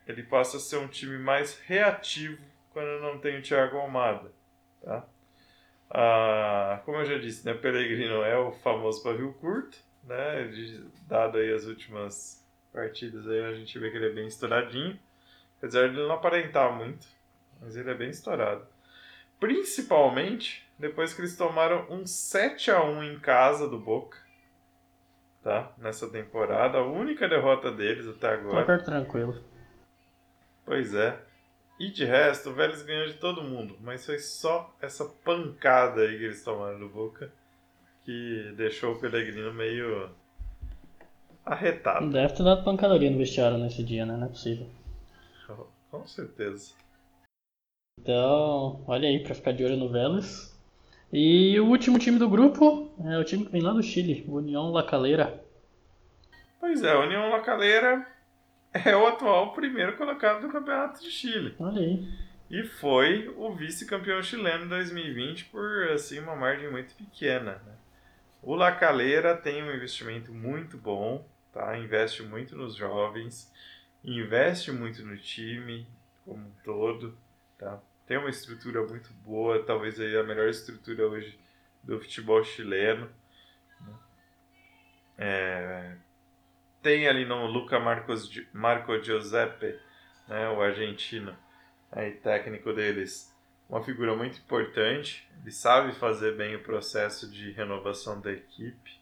Ele 0.08 0.24
passa 0.24 0.58
a 0.58 0.60
ser 0.60 0.78
um 0.78 0.88
time 0.88 1.20
mais 1.20 1.60
reativo 1.60 2.42
quando 2.72 3.00
não 3.00 3.20
tem 3.20 3.38
o 3.38 3.44
Thiago 3.44 3.78
Almada. 3.78 4.32
Tá? 4.82 5.06
Ah, 5.92 6.82
como 6.84 6.98
eu 6.98 7.06
já 7.06 7.20
disse, 7.20 7.46
né, 7.46 7.54
Pellegrino 7.54 8.24
é 8.24 8.36
o 8.40 8.52
famoso 8.52 9.04
pavio 9.04 9.34
curto, 9.34 9.78
né, 10.04 10.52
dado 11.08 11.38
aí 11.38 11.54
as 11.54 11.66
últimas 11.66 12.44
partidas 12.74 13.28
aí 13.28 13.46
a 13.46 13.54
gente 13.54 13.78
vê 13.78 13.92
que 13.92 13.98
ele 13.98 14.08
é 14.08 14.14
bem 14.14 14.28
estouradinho, 14.28 15.00
apesar 15.58 15.90
de 15.90 15.96
ele 15.96 16.08
não 16.08 16.16
aparentar 16.16 16.76
muito, 16.76 17.06
mas 17.62 17.76
ele 17.76 17.92
é 17.92 17.96
bem 17.96 18.10
estourado. 18.10 18.66
Principalmente 19.40 20.69
depois 20.80 21.14
que 21.14 21.22
eles 21.22 21.36
tomaram 21.36 21.86
um 21.90 22.08
7 22.08 22.72
a 22.72 22.84
1 22.84 23.04
em 23.04 23.20
casa 23.20 23.68
do 23.68 23.78
Boca, 23.78 24.18
tá? 25.44 25.74
Nessa 25.78 26.10
temporada, 26.10 26.78
a 26.78 26.86
única 26.86 27.28
derrota 27.28 27.72
deles 27.72 28.08
até 28.08 28.30
agora. 28.30 28.66
Placar 28.66 28.84
tranquilo. 28.84 29.44
Pois 30.66 30.96
é. 30.96 31.20
E 31.78 31.92
de 31.92 32.06
resto, 32.06 32.50
o 32.50 32.54
Vélez 32.54 32.82
ganhou 32.82 33.08
de 33.08 33.16
todo 33.16 33.44
mundo, 33.44 33.78
mas 33.82 34.06
foi 34.06 34.20
só 34.20 34.74
essa 34.82 35.06
pancada 35.06 36.02
aí 36.02 36.18
que 36.18 36.24
eles 36.26 36.44
tomaram 36.44 36.80
do 36.80 36.90
Boca 36.90 37.32
que 38.04 38.54
deixou 38.58 38.94
o 38.94 39.00
Pellegrino 39.00 39.54
meio 39.54 40.10
arretado. 41.46 42.10
Deve 42.10 42.34
ter 42.34 42.44
dado 42.44 42.64
pancadaria 42.64 43.10
no 43.12 43.18
vestiário 43.18 43.58
nesse 43.58 43.84
dia, 43.84 44.06
né? 44.06 44.18
Não 44.18 44.26
é 44.26 44.30
possível. 44.30 44.68
Com 45.92 46.06
certeza. 46.06 46.74
Então, 48.00 48.84
olha 48.88 49.08
aí 49.08 49.24
pra 49.24 49.36
ficar 49.36 49.52
de 49.52 49.64
olho 49.64 49.78
no 49.78 49.90
Vélez. 49.90 50.59
E 51.12 51.60
o 51.60 51.66
último 51.66 51.98
time 51.98 52.20
do 52.20 52.30
grupo 52.30 52.92
é 53.04 53.18
o 53.18 53.24
time 53.24 53.46
que 53.46 53.52
vem 53.52 53.62
lá 53.62 53.74
do 53.74 53.82
Chile, 53.82 54.24
o 54.28 54.38
União 54.38 54.72
La 54.72 54.84
Calera. 54.84 55.44
Pois 56.60 56.84
é, 56.84 56.92
a 56.92 57.00
União 57.00 57.30
La 57.30 57.40
Calera 57.40 58.06
é 58.74 58.96
o 58.96 59.08
atual 59.08 59.54
primeiro 59.54 59.98
colocado 59.98 60.42
do 60.42 60.52
Campeonato 60.52 61.02
de 61.02 61.10
Chile. 61.10 61.56
Olha 61.60 61.82
aí. 61.82 62.08
E 62.50 62.64
foi 62.64 63.28
o 63.38 63.54
vice-campeão 63.56 64.22
chileno 64.22 64.66
em 64.66 64.70
2020 64.70 65.46
por 65.46 65.90
assim 65.92 66.20
uma 66.20 66.36
margem 66.36 66.70
muito 66.72 66.94
pequena. 66.96 67.54
né? 67.66 67.74
O 68.42 68.56
La 68.56 68.72
Calera 68.72 69.36
tem 69.36 69.64
um 69.64 69.74
investimento 69.74 70.32
muito 70.32 70.78
bom, 70.78 71.26
tá? 71.54 71.78
Investe 71.78 72.24
muito 72.24 72.56
nos 72.56 72.76
jovens, 72.76 73.52
investe 74.04 74.72
muito 74.72 75.04
no 75.04 75.18
time 75.18 75.88
como 76.26 76.46
um 76.46 76.52
todo, 76.64 77.18
tá? 77.58 77.80
Tem 78.10 78.18
uma 78.18 78.32
estrutura 78.32 78.84
muito 78.88 79.14
boa, 79.24 79.64
talvez 79.64 80.00
aí 80.00 80.18
a 80.18 80.24
melhor 80.24 80.50
estrutura 80.50 81.08
hoje 81.08 81.40
do 81.84 82.00
futebol 82.00 82.44
chileno. 82.44 83.08
né? 83.82 83.94
É, 85.16 85.96
tem 86.82 87.08
ali 87.08 87.24
no 87.24 87.46
Luca 87.46 87.80
Marcos, 87.80 88.28
Marco 88.52 89.00
Giuseppe, 89.00 89.78
né, 90.28 90.50
o 90.50 90.60
argentino, 90.60 91.38
aí, 91.92 92.14
técnico 92.14 92.74
deles, 92.74 93.32
uma 93.70 93.84
figura 93.84 94.16
muito 94.16 94.40
importante. 94.40 95.30
Ele 95.44 95.52
sabe 95.52 95.94
fazer 95.94 96.36
bem 96.36 96.56
o 96.56 96.64
processo 96.64 97.30
de 97.30 97.52
renovação 97.52 98.20
da 98.20 98.32
equipe. 98.32 99.00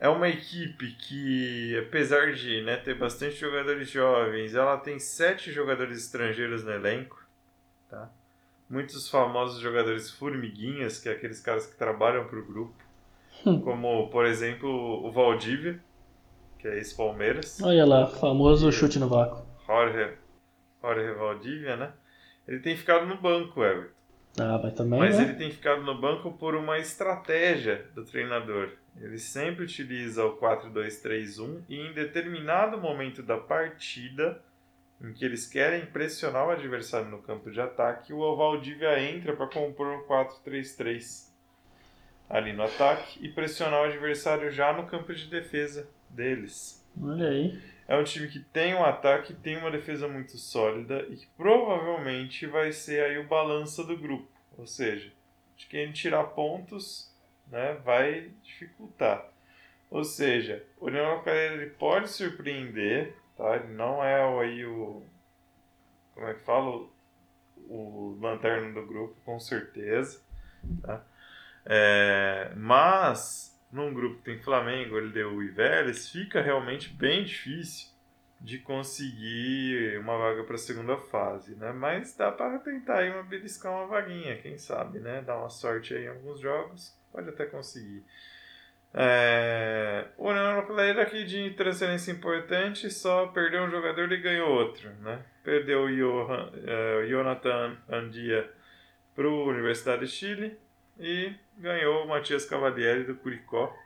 É 0.00 0.08
uma 0.08 0.28
equipe 0.28 0.90
que, 0.94 1.78
apesar 1.78 2.32
de 2.32 2.62
né, 2.62 2.78
ter 2.78 2.98
bastante 2.98 3.36
jogadores 3.36 3.88
jovens, 3.88 4.56
ela 4.56 4.76
tem 4.76 4.98
sete 4.98 5.52
jogadores 5.52 5.98
estrangeiros 5.98 6.64
no 6.64 6.72
elenco. 6.72 7.21
Tá? 7.92 8.10
Muitos 8.70 9.10
famosos 9.10 9.60
jogadores 9.60 10.10
formiguinhas, 10.10 10.98
que 10.98 11.10
é 11.10 11.12
aqueles 11.12 11.40
caras 11.40 11.66
que 11.66 11.76
trabalham 11.76 12.24
para 12.24 12.38
o 12.38 12.42
grupo. 12.44 12.74
Como, 13.62 14.08
por 14.08 14.24
exemplo, 14.24 14.70
o 15.06 15.12
Valdívia, 15.12 15.78
que 16.58 16.66
é 16.66 16.76
ex-Palmeiras. 16.76 17.60
Olha 17.60 17.84
lá, 17.84 18.06
famoso 18.06 18.72
chute 18.72 18.98
no 18.98 19.10
vácuo. 19.10 19.44
Jorge, 19.66 20.14
Jorge 20.80 21.12
Valdívia, 21.12 21.76
né? 21.76 21.92
Ele 22.48 22.60
tem 22.60 22.74
ficado 22.74 23.04
no 23.04 23.20
banco, 23.20 23.62
Everton. 23.62 23.92
Ah, 24.38 24.58
mas 24.62 24.72
também, 24.72 24.98
Mas 24.98 25.18
né? 25.18 25.24
ele 25.24 25.34
tem 25.34 25.50
ficado 25.50 25.82
no 25.82 26.00
banco 26.00 26.32
por 26.32 26.54
uma 26.54 26.78
estratégia 26.78 27.84
do 27.94 28.02
treinador. 28.06 28.70
Ele 28.98 29.18
sempre 29.18 29.64
utiliza 29.64 30.24
o 30.24 30.38
4-2-3-1 30.38 31.60
e 31.68 31.76
em 31.78 31.92
determinado 31.92 32.78
momento 32.80 33.22
da 33.22 33.36
partida, 33.36 34.40
em 35.02 35.12
que 35.12 35.24
eles 35.24 35.46
querem 35.46 35.84
pressionar 35.86 36.46
o 36.46 36.50
adversário 36.50 37.08
no 37.08 37.22
campo 37.22 37.50
de 37.50 37.60
ataque, 37.60 38.12
o 38.12 38.36
Valdívia 38.36 39.00
entra 39.00 39.34
para 39.34 39.48
compor 39.48 39.88
um 39.88 40.02
4-3-3 40.06 41.30
ali 42.30 42.52
no 42.52 42.62
ataque 42.62 43.18
e 43.20 43.28
pressionar 43.28 43.82
o 43.82 43.84
adversário 43.84 44.50
já 44.50 44.72
no 44.72 44.86
campo 44.86 45.12
de 45.12 45.26
defesa 45.28 45.88
deles. 46.08 46.82
Olha 47.00 47.28
aí. 47.28 47.60
É 47.88 47.96
um 47.96 48.04
time 48.04 48.28
que 48.28 48.40
tem 48.40 48.74
um 48.74 48.84
ataque, 48.84 49.34
tem 49.34 49.58
uma 49.58 49.70
defesa 49.70 50.08
muito 50.08 50.38
sólida 50.38 51.04
e 51.10 51.16
que 51.16 51.26
provavelmente 51.36 52.46
vai 52.46 52.72
ser 52.72 53.04
aí 53.04 53.18
o 53.18 53.26
balança 53.26 53.84
do 53.84 53.98
grupo. 53.98 54.28
Ou 54.56 54.66
seja, 54.66 55.12
de 55.56 55.66
quem 55.66 55.92
tirar 55.92 56.24
pontos, 56.24 57.12
né, 57.50 57.74
vai 57.84 58.30
dificultar. 58.42 59.26
Ou 59.90 60.04
seja, 60.04 60.64
o 60.80 60.86
Calera 60.86 61.54
ele 61.54 61.70
pode 61.70 62.08
surpreender, 62.08 63.14
tá? 63.42 63.60
Não 63.68 64.04
é 64.04 64.24
o- 64.26 64.40
aí 64.40 64.64
o 64.66 65.02
como 66.14 66.26
é 66.28 66.34
que 66.34 66.40
fala 66.40 66.70
o, 66.70 66.90
o 67.68 68.18
lanterna 68.20 68.72
do 68.72 68.86
grupo, 68.86 69.16
com 69.24 69.38
certeza, 69.40 70.20
tá? 70.82 71.02
É, 71.66 72.52
mas 72.56 73.58
num 73.72 73.94
grupo 73.94 74.18
que 74.18 74.24
tem 74.24 74.38
Flamengo, 74.42 74.98
LDU 74.98 75.42
e 75.42 75.48
Vélez, 75.48 76.10
fica 76.10 76.42
realmente 76.42 76.90
bem 76.90 77.24
difícil 77.24 77.90
de 78.40 78.58
conseguir 78.58 79.98
uma 80.00 80.18
vaga 80.18 80.44
para 80.44 80.56
a 80.56 80.58
segunda 80.58 80.98
fase, 80.98 81.54
né? 81.56 81.72
Mas 81.72 82.16
dá 82.16 82.32
para 82.32 82.58
tentar 82.60 82.98
aí 83.00 83.10
uma 83.10 83.22
beliscar 83.22 83.72
uma 83.72 83.86
vaguinha, 83.86 84.36
quem 84.38 84.58
sabe, 84.58 85.00
né? 85.00 85.22
Dar 85.22 85.38
uma 85.38 85.50
sorte 85.50 85.94
aí 85.94 86.04
em 86.04 86.08
alguns 86.08 86.40
jogos, 86.40 86.94
pode 87.12 87.28
até 87.30 87.46
conseguir. 87.46 88.04
É... 88.94 90.06
O 90.18 90.28
União 90.28 90.50
Europeia 90.50 91.00
aqui 91.00 91.24
de 91.24 91.50
transferência 91.50 92.12
importante 92.12 92.90
só 92.90 93.26
perdeu 93.28 93.62
um 93.62 93.70
jogador 93.70 94.10
e 94.12 94.16
ganhou 94.18 94.50
outro, 94.50 94.90
né? 95.00 95.22
Perdeu 95.42 95.84
o 95.84 95.88
Johan, 95.88 96.52
o 97.00 97.06
Jonathan 97.06 97.76
Andia 97.88 98.48
para 99.14 99.26
a 99.26 99.30
Universidade 99.30 100.06
de 100.06 100.12
Chile 100.12 100.58
e 100.98 101.32
ganhou 101.58 102.04
o 102.04 102.08
Matias 102.08 102.44
Cavalieri 102.44 103.04
do 103.04 103.14
Curicó. 103.14 103.76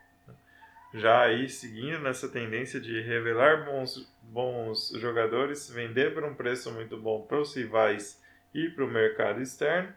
Já 0.94 1.22
aí 1.22 1.48
seguindo 1.48 1.98
nessa 2.00 2.28
tendência 2.28 2.80
de 2.80 3.00
revelar 3.00 3.64
bons, 3.64 4.12
bons 4.22 4.92
jogadores, 4.98 5.70
vender 5.70 6.14
por 6.14 6.24
um 6.24 6.34
preço 6.34 6.72
muito 6.72 6.96
bom 6.96 7.22
para 7.22 7.40
os 7.40 7.54
rivais 7.54 8.22
e 8.54 8.68
para 8.70 8.84
o 8.84 8.88
mercado 8.88 9.40
externo. 9.42 9.92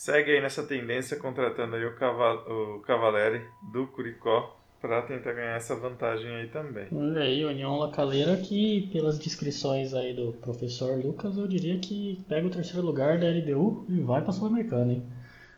Segue 0.00 0.32
aí 0.32 0.40
nessa 0.40 0.62
tendência 0.62 1.18
contratando 1.18 1.76
aí 1.76 1.84
o, 1.84 1.94
Cava, 1.94 2.32
o 2.50 2.80
Cavalieri 2.80 3.44
do 3.70 3.86
Curicó 3.86 4.56
para 4.80 5.02
tentar 5.02 5.34
ganhar 5.34 5.56
essa 5.58 5.76
vantagem 5.76 6.36
aí 6.36 6.48
também. 6.48 6.86
Olha 6.90 7.20
aí, 7.20 7.44
União 7.44 7.76
Lacaleira 7.76 8.34
que, 8.38 8.88
pelas 8.94 9.18
descrições 9.18 9.92
aí 9.92 10.14
do 10.14 10.32
professor 10.40 10.98
Lucas, 11.04 11.36
eu 11.36 11.46
diria 11.46 11.78
que 11.78 12.24
pega 12.26 12.46
o 12.46 12.50
terceiro 12.50 12.80
lugar 12.80 13.18
da 13.18 13.28
LDU 13.28 13.84
e 13.90 14.00
vai 14.00 14.22
pra 14.22 14.32
Sul-Americana, 14.32 14.90
hein? 14.90 15.02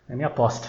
É 0.09 0.17
minha 0.17 0.27
aposta. 0.27 0.69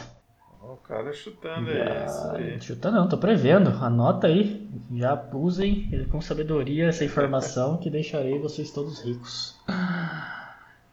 O 0.62 0.77
cara 0.77 1.12
chutando 1.12 1.72
aí, 1.72 2.06
isso 2.06 2.27
aí. 2.27 2.62
Chutando 2.62 2.98
não, 2.98 3.10
tô 3.10 3.18
prevendo. 3.18 3.72
Anota 3.72 4.27
aí. 4.27 4.70
Já 4.92 5.20
usem 5.34 6.08
com 6.12 6.22
sabedoria 6.22 6.89
essa 6.89 7.03
informação 7.03 7.77
que 7.77 7.89
deixarei 7.89 8.38
vocês 8.38 8.70
todos 8.70 9.03
ricos. 9.03 9.60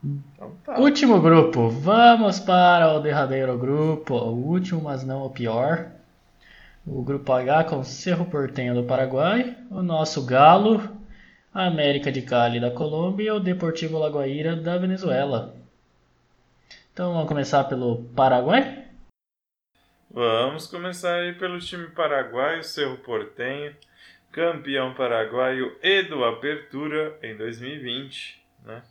Então 0.02 0.54
tá. 0.64 0.78
Último 0.80 1.20
grupo. 1.20 1.68
Vamos 1.68 2.40
para 2.40 2.92
o 2.92 3.00
derradeiro 3.00 3.56
grupo. 3.58 4.14
O 4.14 4.32
último, 4.32 4.82
mas 4.82 5.04
não 5.04 5.24
o 5.24 5.30
pior. 5.30 5.90
O 6.86 7.02
grupo 7.02 7.32
H 7.32 7.64
com 7.64 7.84
Cerro 7.84 8.24
Portenho 8.24 8.74
do 8.74 8.84
Paraguai, 8.84 9.56
o 9.70 9.82
nosso 9.82 10.24
Galo, 10.24 10.80
a 11.52 11.66
América 11.66 12.10
de 12.10 12.22
Cali 12.22 12.58
da 12.58 12.70
Colômbia 12.70 13.28
e 13.28 13.30
o 13.30 13.38
Deportivo 13.38 13.98
Lagoaíra 13.98 14.56
da 14.56 14.78
Venezuela. 14.78 15.54
Então 16.92 17.12
vamos 17.12 17.28
começar 17.28 17.64
pelo 17.64 18.04
Paraguai? 18.16 18.86
Vamos 20.10 20.66
começar 20.66 21.14
aí 21.16 21.34
pelo 21.34 21.60
time 21.60 21.86
paraguaio, 21.88 22.64
Cerro 22.64 22.96
Portenho, 22.96 23.76
campeão 24.32 24.92
paraguaio 24.94 25.76
e 25.82 26.02
do 26.02 26.24
Apertura 26.24 27.16
em 27.22 27.36
2020, 27.36 28.42
né? 28.64 28.82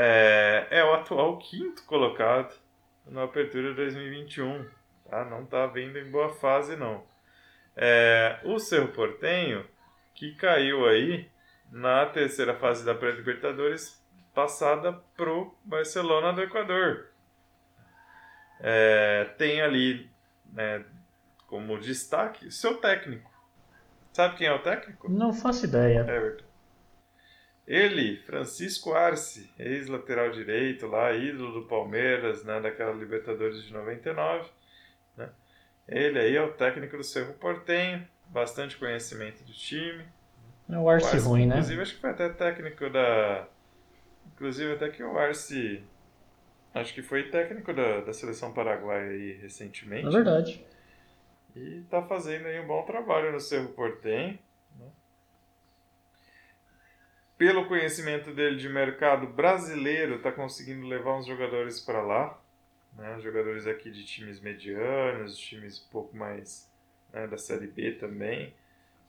É, 0.00 0.68
é 0.70 0.84
o 0.84 0.94
atual 0.94 1.38
quinto 1.38 1.84
colocado 1.84 2.54
no 3.04 3.20
Apertura 3.20 3.74
2021 3.74 4.78
tá? 5.08 5.24
Não 5.24 5.42
está 5.42 5.66
vindo 5.66 5.98
em 5.98 6.10
boa 6.10 6.28
fase, 6.34 6.76
não. 6.76 7.02
É, 7.76 8.38
o 8.44 8.58
Cerro 8.58 8.88
Portenho, 8.88 9.64
que 10.14 10.34
caiu 10.34 10.86
aí 10.86 11.28
na 11.70 12.06
terceira 12.06 12.54
fase 12.54 12.84
da 12.84 12.94
pré-libertadores, 12.94 14.02
passada 14.34 14.92
pro 15.16 15.54
Barcelona 15.64 16.32
do 16.32 16.42
Equador. 16.42 17.08
É, 18.60 19.24
tem 19.36 19.60
ali 19.60 20.10
né, 20.52 20.84
como 21.46 21.78
destaque 21.78 22.50
seu 22.50 22.78
técnico. 22.78 23.30
Sabe 24.12 24.36
quem 24.36 24.46
é 24.48 24.52
o 24.52 24.62
técnico? 24.62 25.08
Não 25.08 25.32
faço 25.32 25.66
ideia. 25.66 26.00
Everton. 26.00 26.47
Ele, 27.68 28.16
Francisco 28.22 28.94
Arce, 28.94 29.50
ex-lateral 29.58 30.30
direito 30.30 30.86
lá, 30.86 31.12
ídolo 31.12 31.60
do 31.60 31.66
Palmeiras, 31.68 32.42
né, 32.42 32.58
daquela 32.62 32.94
Libertadores 32.94 33.62
de 33.62 33.70
99. 33.70 34.48
Né? 35.14 35.28
Ele 35.86 36.18
aí 36.18 36.34
é 36.34 36.42
o 36.42 36.52
técnico 36.52 36.96
do 36.96 37.04
Cerro 37.04 37.34
Portenho, 37.34 38.08
bastante 38.28 38.78
conhecimento 38.78 39.44
do 39.44 39.52
time. 39.52 40.02
É 40.70 40.78
o 40.78 40.88
Arce, 40.88 41.18
ruim, 41.18 41.46
né? 41.46 41.56
Inclusive, 41.56 41.82
acho 41.82 41.94
que 41.94 42.00
foi 42.00 42.10
até 42.10 42.30
técnico 42.30 42.88
da. 42.88 43.46
Inclusive, 44.34 44.72
até 44.72 44.88
que 44.88 45.02
o 45.02 45.18
Arce. 45.18 45.82
Acho 46.74 46.94
que 46.94 47.02
foi 47.02 47.24
técnico 47.24 47.74
da, 47.74 48.00
da 48.00 48.12
seleção 48.14 48.52
paraguaia 48.52 49.10
aí 49.10 49.32
recentemente. 49.32 50.06
É 50.06 50.10
verdade. 50.10 50.64
E 51.54 51.82
tá 51.90 52.02
fazendo 52.02 52.46
aí 52.46 52.60
um 52.60 52.66
bom 52.66 52.82
trabalho 52.82 53.32
no 53.32 53.40
Cerro 53.40 53.68
Portenho. 53.70 54.38
Né? 57.38 57.46
Pelo 57.46 57.66
conhecimento 57.66 58.32
dele 58.32 58.56
de 58.56 58.68
mercado 58.68 59.26
brasileiro, 59.26 60.20
tá 60.20 60.32
conseguindo 60.32 60.86
levar 60.86 61.16
uns 61.16 61.26
jogadores 61.26 61.80
para 61.80 62.02
lá 62.02 62.38
né? 62.98 63.18
jogadores 63.20 63.66
aqui 63.66 63.90
de 63.90 64.04
times 64.04 64.40
medianos, 64.40 65.38
times 65.38 65.86
um 65.86 65.92
pouco 65.92 66.16
mais 66.16 66.70
né, 67.12 67.26
da 67.26 67.38
Série 67.38 67.68
B 67.68 67.92
também. 67.92 68.52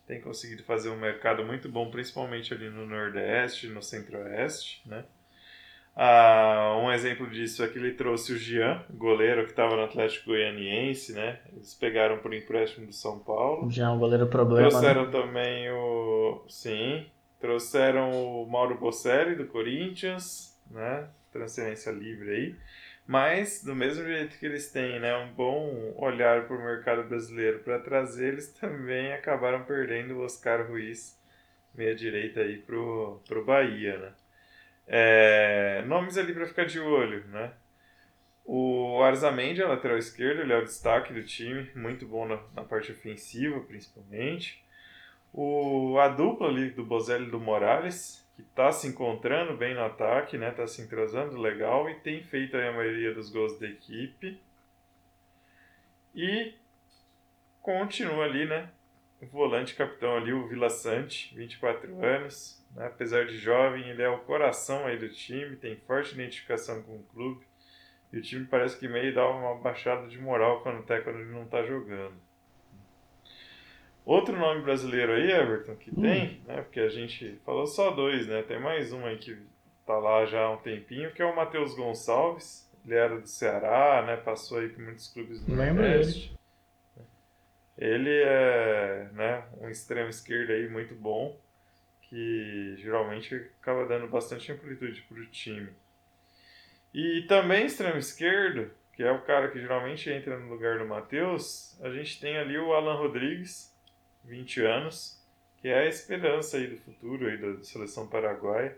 Tem 0.08 0.22
conseguido 0.22 0.64
fazer 0.64 0.90
um 0.90 0.98
mercado 0.98 1.44
muito 1.44 1.70
bom, 1.70 1.90
principalmente 1.92 2.54
ali 2.54 2.70
no 2.70 2.86
Nordeste, 2.86 3.68
no 3.68 3.82
Centro-Oeste, 3.82 4.82
né? 4.86 5.06
Ah, 5.96 6.80
um 6.82 6.92
exemplo 6.92 7.30
disso 7.30 7.64
é 7.64 7.68
que 7.68 7.78
ele 7.78 7.92
trouxe 7.92 8.32
o 8.32 8.38
Jean, 8.38 8.84
goleiro 8.90 9.44
que 9.44 9.50
estava 9.50 9.76
no 9.76 9.84
Atlético 9.84 10.28
Goianiense, 10.28 11.14
né? 11.14 11.40
Eles 11.52 11.74
pegaram 11.74 12.20
por 12.20 12.34
empréstimo 12.34 12.88
do 12.88 12.94
São 12.94 13.20
Paulo. 13.20 13.70
Já 13.70 13.88
é 13.88 13.90
um 13.90 14.00
goleiro 14.00 14.26
problema. 14.28 14.70
Trouxeram 14.70 15.06
né? 15.08 15.12
também 15.12 15.70
o. 15.72 16.44
Sim. 16.48 17.06
Trouxeram 17.40 18.12
o 18.12 18.46
Mauro 18.46 18.78
Bocelli 18.78 19.36
do 19.36 19.48
Corinthians, 19.48 20.58
né? 20.70 21.08
Transferência 21.32 21.92
livre 21.92 22.30
aí. 22.30 22.56
Mas, 23.10 23.64
do 23.64 23.76
mesmo 23.76 24.06
jeito 24.06 24.38
que 24.38 24.46
eles 24.46 24.72
têm 24.72 25.00
né, 25.00 25.18
um 25.18 25.34
bom 25.34 25.96
olhar 25.98 26.46
para 26.46 26.56
o 26.56 26.64
mercado 26.64 27.04
brasileiro 27.06 27.58
para 27.60 27.80
trazer, 27.80 28.34
eles 28.34 28.50
também 28.54 29.14
acabaram 29.14 29.64
perdendo 29.64 30.16
o 30.16 30.24
Oscar 30.24 30.68
Ruiz, 30.68 31.20
meia-direita, 31.74 32.42
aí 32.42 32.60
para 32.60 32.78
o 32.78 33.44
Bahia. 33.44 33.98
Né? 33.98 34.14
É, 34.88 35.84
nomes 35.88 36.20
ali 36.20 36.34
para 36.34 36.46
ficar 36.46 36.66
de 36.66 36.80
olho. 36.80 37.26
Né? 37.30 37.52
O 38.46 39.02
Arzamendi, 39.02 39.64
lateral 39.64 39.98
esquerdo, 39.98 40.42
ele 40.42 40.54
é 40.54 40.58
o 40.58 40.66
destaque 40.66 41.12
do 41.12 41.24
time, 41.24 41.68
muito 41.74 42.06
bom 42.06 42.28
na, 42.28 42.40
na 42.56 42.64
parte 42.64 42.92
ofensiva, 42.92 43.60
principalmente. 43.62 44.64
O, 45.34 45.98
a 46.00 46.08
dupla 46.08 46.48
ali 46.48 46.72
do 46.72 46.84
Bozelli 46.84 47.28
e 47.28 47.32
do 47.32 47.40
Morales, 47.40 48.28
que 48.36 48.42
está 48.42 48.72
se 48.72 48.88
encontrando 48.88 49.56
bem 49.56 49.76
no 49.76 49.84
ataque, 49.84 50.38
né? 50.38 50.50
Está 50.50 50.66
se 50.66 50.82
entrosando 50.82 51.38
legal 51.38 51.90
e 51.90 51.96
tem 51.96 52.24
feito 52.24 52.58
a 52.58 52.72
maioria 52.72 53.14
dos 53.14 53.30
gols 53.30 53.60
da 53.60 53.68
equipe. 53.68 54.40
E 56.16 56.54
continua 57.62 58.26
ali, 58.26 58.46
né? 58.46 58.70
O 59.22 59.26
volante 59.26 59.76
capitão 59.76 60.16
ali, 60.16 60.32
o 60.32 60.48
Vila 60.48 60.70
Sante, 60.70 61.36
24 61.36 62.04
anos. 62.04 62.64
Né? 62.76 62.88
Apesar 62.88 63.26
de 63.26 63.38
jovem, 63.38 63.88
ele 63.90 64.02
é 64.02 64.10
o 64.10 64.20
coração 64.20 64.86
aí 64.86 64.98
do 64.98 65.10
time, 65.10 65.56
tem 65.58 65.76
forte 65.76 66.14
identificação 66.14 66.82
com 66.84 66.96
o 66.96 67.04
clube. 67.14 67.46
E 68.12 68.18
o 68.18 68.22
time 68.22 68.46
parece 68.46 68.80
que 68.80 68.88
meio 68.88 69.14
dá 69.14 69.30
uma 69.30 69.56
baixada 69.56 70.08
de 70.08 70.18
moral 70.18 70.62
quando 70.62 70.84
quando 70.84 71.20
ele 71.20 71.32
não 71.32 71.44
está 71.44 71.64
jogando. 71.64 72.16
Outro 74.10 74.36
nome 74.36 74.64
brasileiro 74.64 75.14
aí, 75.14 75.32
Everton, 75.32 75.76
que 75.76 75.92
hum. 75.92 76.02
tem, 76.02 76.42
né? 76.48 76.64
Porque 76.64 76.80
a 76.80 76.90
gente 76.90 77.40
falou 77.46 77.68
só 77.68 77.92
dois, 77.92 78.26
né? 78.26 78.42
Tem 78.42 78.60
mais 78.60 78.92
um 78.92 79.06
aí 79.06 79.20
que 79.20 79.38
tá 79.86 80.00
lá 80.00 80.26
já 80.26 80.46
há 80.46 80.52
um 80.52 80.58
tempinho, 80.58 81.14
que 81.14 81.22
é 81.22 81.26
o 81.26 81.36
Matheus 81.36 81.76
Gonçalves. 81.76 82.68
Ele 82.84 82.96
era 82.96 83.20
do 83.20 83.28
Ceará, 83.28 84.04
né? 84.04 84.18
Passou 84.18 84.58
aí 84.58 84.70
por 84.70 84.84
muitos 84.84 85.14
clubes 85.14 85.40
do 85.46 85.54
Lembra 85.54 85.90
Nordeste. 85.90 86.36
Ele. 87.78 88.10
ele 88.10 88.24
é 88.24 89.10
né, 89.14 89.44
um 89.62 89.70
extremo 89.70 90.10
esquerdo 90.10 90.54
aí 90.54 90.68
muito 90.68 90.96
bom, 90.96 91.38
que 92.02 92.78
geralmente 92.80 93.36
acaba 93.62 93.86
dando 93.86 94.08
bastante 94.08 94.52
amplitude 94.52 95.04
pro 95.04 95.24
time. 95.28 95.70
E 96.92 97.28
também 97.28 97.68
extremo 97.68 98.00
esquerdo, 98.00 98.72
que 98.94 99.04
é 99.04 99.12
o 99.12 99.22
cara 99.22 99.50
que 99.50 99.62
geralmente 99.62 100.10
entra 100.10 100.36
no 100.40 100.50
lugar 100.50 100.80
do 100.80 100.86
Matheus, 100.88 101.80
a 101.80 101.92
gente 101.92 102.20
tem 102.20 102.40
ali 102.40 102.58
o 102.58 102.74
Alan 102.74 102.96
Rodrigues, 102.96 103.69
20 104.30 104.62
anos, 104.62 105.20
que 105.58 105.68
é 105.68 105.80
a 105.80 105.86
esperança 105.86 106.58
aí 106.58 106.68
do 106.68 106.78
futuro 106.78 107.28
aí 107.28 107.38
da 107.38 107.64
seleção 107.64 108.08
paraguaia. 108.08 108.78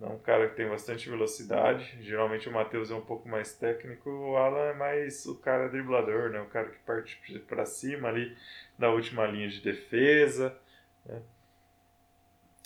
É 0.00 0.06
um 0.06 0.18
cara 0.18 0.48
que 0.48 0.56
tem 0.56 0.68
bastante 0.68 1.08
velocidade. 1.08 1.98
Geralmente 2.00 2.48
o 2.48 2.52
Matheus 2.52 2.90
é 2.90 2.94
um 2.94 3.00
pouco 3.00 3.28
mais 3.28 3.54
técnico, 3.54 4.10
o 4.10 4.36
Alan 4.36 4.70
é 4.70 4.74
mais 4.74 5.26
o 5.26 5.36
cara 5.36 5.68
driblador, 5.68 6.30
né? 6.30 6.40
O 6.40 6.46
cara 6.46 6.68
que 6.68 6.78
parte 6.80 7.16
para 7.48 7.64
cima 7.64 8.08
ali 8.08 8.36
na 8.78 8.90
última 8.90 9.26
linha 9.26 9.48
de 9.48 9.60
defesa. 9.60 10.56
Né? 11.04 11.22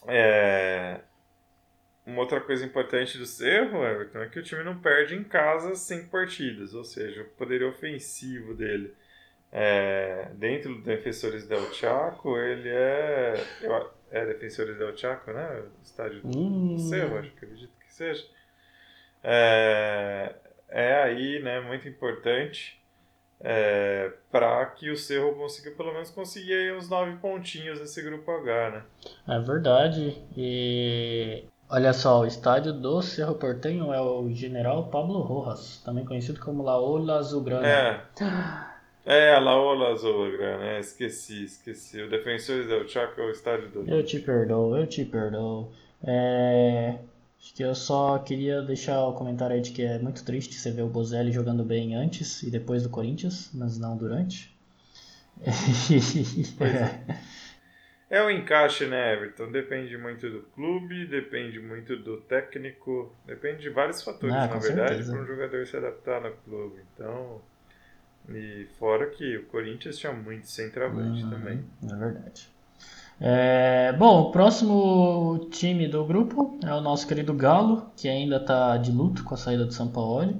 É... 0.08 1.00
Uma 2.04 2.20
outra 2.20 2.40
coisa 2.40 2.66
importante 2.66 3.16
do 3.16 3.24
Cerro, 3.24 3.84
Everton, 3.84 4.18
é 4.18 4.28
que 4.28 4.38
o 4.38 4.42
time 4.42 4.64
não 4.64 4.78
perde 4.80 5.14
em 5.14 5.22
casa 5.22 5.74
cinco 5.76 6.10
partidas, 6.10 6.74
ou 6.74 6.84
seja, 6.84 7.22
o 7.22 7.28
poder 7.30 7.62
ofensivo 7.62 8.54
dele 8.54 8.92
é, 9.52 10.28
dentro 10.34 10.74
do 10.74 10.82
Defensores 10.82 11.46
del 11.46 11.72
Chaco, 11.74 12.38
ele 12.38 12.70
é. 12.70 13.34
É 14.10 14.26
Defensores 14.26 14.78
del 14.78 14.96
Chaco, 14.96 15.30
né? 15.32 15.62
Estádio 15.82 16.22
hum. 16.24 16.74
do 16.74 16.78
Cerro, 16.80 17.18
acho 17.18 17.30
que 17.30 17.44
acredito 17.44 17.72
que 17.78 17.92
seja. 17.92 18.24
É, 19.22 20.34
é 20.68 21.02
aí, 21.02 21.40
né, 21.42 21.60
muito 21.60 21.86
importante 21.86 22.82
é, 23.42 24.12
para 24.30 24.64
que 24.66 24.90
o 24.90 24.96
Cerro 24.96 25.34
consiga 25.34 25.70
pelo 25.72 25.92
menos 25.92 26.10
conseguir 26.10 26.52
aí 26.52 26.76
uns 26.76 26.88
nove 26.88 27.16
pontinhos 27.16 27.80
nesse 27.80 28.00
grupo 28.02 28.30
H, 28.30 28.70
né? 28.70 28.82
É 29.28 29.38
verdade. 29.40 30.22
E 30.36 31.44
olha 31.68 31.92
só, 31.92 32.20
o 32.20 32.26
estádio 32.26 32.72
do 32.72 33.02
Cerro 33.02 33.34
Portenho 33.34 33.92
é 33.92 34.00
o 34.00 34.30
General 34.30 34.86
Pablo 34.88 35.20
Rojas, 35.20 35.82
também 35.84 36.04
conhecido 36.04 36.40
como 36.40 36.62
Laola 36.62 37.18
Azulgrana. 37.18 37.66
É. 37.66 38.00
É, 39.04 39.34
a 39.34 39.40
Laola 39.40 39.92
Azulgrana, 39.92 40.58
né? 40.58 40.80
Esqueci, 40.80 41.44
esqueci. 41.44 42.00
O 42.00 42.08
Defensores 42.08 42.68
del 42.68 42.88
Chaco 42.88 43.20
é 43.20 43.24
o 43.24 43.30
estádio 43.30 43.68
do. 43.68 43.90
Eu 43.90 44.04
te 44.04 44.20
perdoo, 44.20 44.76
eu 44.76 44.86
te 44.86 45.04
perdoo. 45.04 45.72
É... 46.04 46.98
Acho 47.42 47.54
que 47.54 47.64
eu 47.64 47.74
só 47.74 48.18
queria 48.20 48.62
deixar 48.62 49.04
o 49.04 49.14
comentário 49.14 49.56
aí 49.56 49.60
de 49.60 49.72
que 49.72 49.82
é 49.82 49.98
muito 49.98 50.24
triste 50.24 50.54
você 50.54 50.70
ver 50.70 50.82
o 50.82 50.88
Bozelli 50.88 51.32
jogando 51.32 51.64
bem 51.64 51.96
antes 51.96 52.44
e 52.44 52.50
depois 52.50 52.84
do 52.84 52.88
Corinthians, 52.88 53.50
mas 53.52 53.76
não 53.76 53.96
durante. 53.96 54.56
é. 58.08 58.18
é 58.18 58.22
o 58.22 58.30
encaixe, 58.30 58.86
né, 58.86 59.14
Everton? 59.14 59.50
Depende 59.50 59.98
muito 59.98 60.30
do 60.30 60.42
clube, 60.54 61.04
depende 61.06 61.58
muito 61.58 61.96
do 61.96 62.18
técnico, 62.18 63.12
depende 63.26 63.62
de 63.62 63.70
vários 63.70 64.00
fatores, 64.04 64.36
ah, 64.36 64.46
na 64.46 64.58
verdade, 64.58 65.02
para 65.02 65.20
um 65.20 65.26
jogador 65.26 65.66
se 65.66 65.76
adaptar 65.76 66.20
no 66.20 66.30
clube. 66.44 66.80
Então, 66.94 67.42
e 68.28 68.66
fora 68.78 69.06
que 69.06 69.36
o 69.36 69.46
Corinthians 69.46 69.98
tinha 69.98 70.12
muito 70.12 70.48
centroavante 70.48 71.22
uhum, 71.24 71.30
também. 71.30 71.64
É 71.82 71.96
verdade. 71.96 72.48
É, 73.20 73.92
bom, 73.92 74.22
o 74.22 74.32
próximo 74.32 75.46
time 75.50 75.86
do 75.86 76.04
grupo 76.04 76.58
é 76.64 76.74
o 76.74 76.80
nosso 76.80 77.06
querido 77.06 77.32
Galo, 77.34 77.86
que 77.96 78.08
ainda 78.08 78.36
está 78.36 78.76
de 78.76 78.90
luto 78.90 79.22
com 79.22 79.34
a 79.34 79.36
saída 79.36 79.64
do 79.64 79.72
São 79.72 79.88
Paulo. 79.88 80.34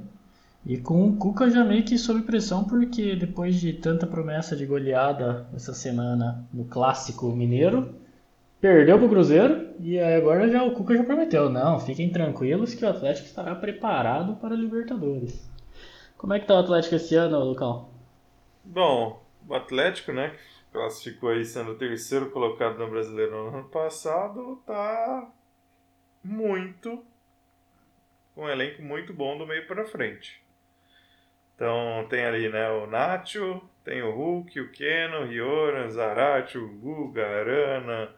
E 0.65 0.77
com 0.79 1.09
o 1.09 1.17
Cuca 1.17 1.51
já 1.51 1.65
meio 1.65 1.85
que 1.85 1.99
sob 1.99 2.23
pressão, 2.23 2.65
porque 2.65 3.17
depois 3.17 3.57
de 3.57 3.73
tanta 3.73 4.07
promessa 4.07 4.55
de 4.55 4.65
goleada 4.65 5.47
essa 5.55 5.75
semana 5.75 6.45
no 6.53 6.65
clássico 6.65 7.27
mineiro, 7.31 7.95
perdeu 8.61 8.97
para 8.97 9.07
o 9.07 9.11
Cruzeiro 9.11 9.71
e 9.81 9.99
agora 9.99 10.49
já 10.49 10.63
o 10.63 10.71
Cuca 10.71 10.97
já 10.97 11.03
prometeu: 11.03 11.51
não, 11.51 11.81
fiquem 11.81 12.11
tranquilos 12.11 12.75
que 12.75 12.85
o 12.85 12.89
Atlético 12.89 13.27
estará 13.27 13.57
preparado 13.57 14.37
para 14.37 14.55
a 14.55 14.59
Libertadores. 14.59 15.52
Como 16.23 16.35
é 16.35 16.39
que 16.39 16.47
tá 16.47 16.55
o 16.55 16.59
Atlético 16.59 16.95
esse 16.95 17.17
ano, 17.17 17.43
Lucão? 17.43 17.89
Bom, 18.63 19.27
o 19.45 19.55
Atlético, 19.57 20.13
né, 20.13 20.31
que 20.31 20.71
classificou 20.71 21.31
aí 21.31 21.45
sendo 21.45 21.73
o 21.73 21.77
terceiro 21.77 22.31
colocado 22.31 22.79
no 22.79 22.89
Brasileiro 22.89 23.33
no 23.33 23.59
ano 23.59 23.69
passado, 23.69 24.63
tá 24.65 25.29
muito 26.23 27.05
com 28.37 28.45
um 28.45 28.49
elenco 28.49 28.83
muito 28.83 29.13
bom 29.13 29.37
do 29.37 29.45
meio 29.45 29.67
para 29.67 29.85
frente. 29.85 30.41
Então 31.57 32.07
tem 32.09 32.25
ali, 32.25 32.49
né, 32.49 32.71
o 32.71 32.87
Nacho, 32.87 33.61
tem 33.83 34.01
o 34.01 34.15
Hulk, 34.15 34.61
o 34.61 34.71
Keno, 34.71 35.23
o 35.23 35.27
Rioran, 35.27 35.91
Zarate, 35.91 36.57
o 36.57 36.69
Guga, 36.69 37.27
Arana, 37.27 38.15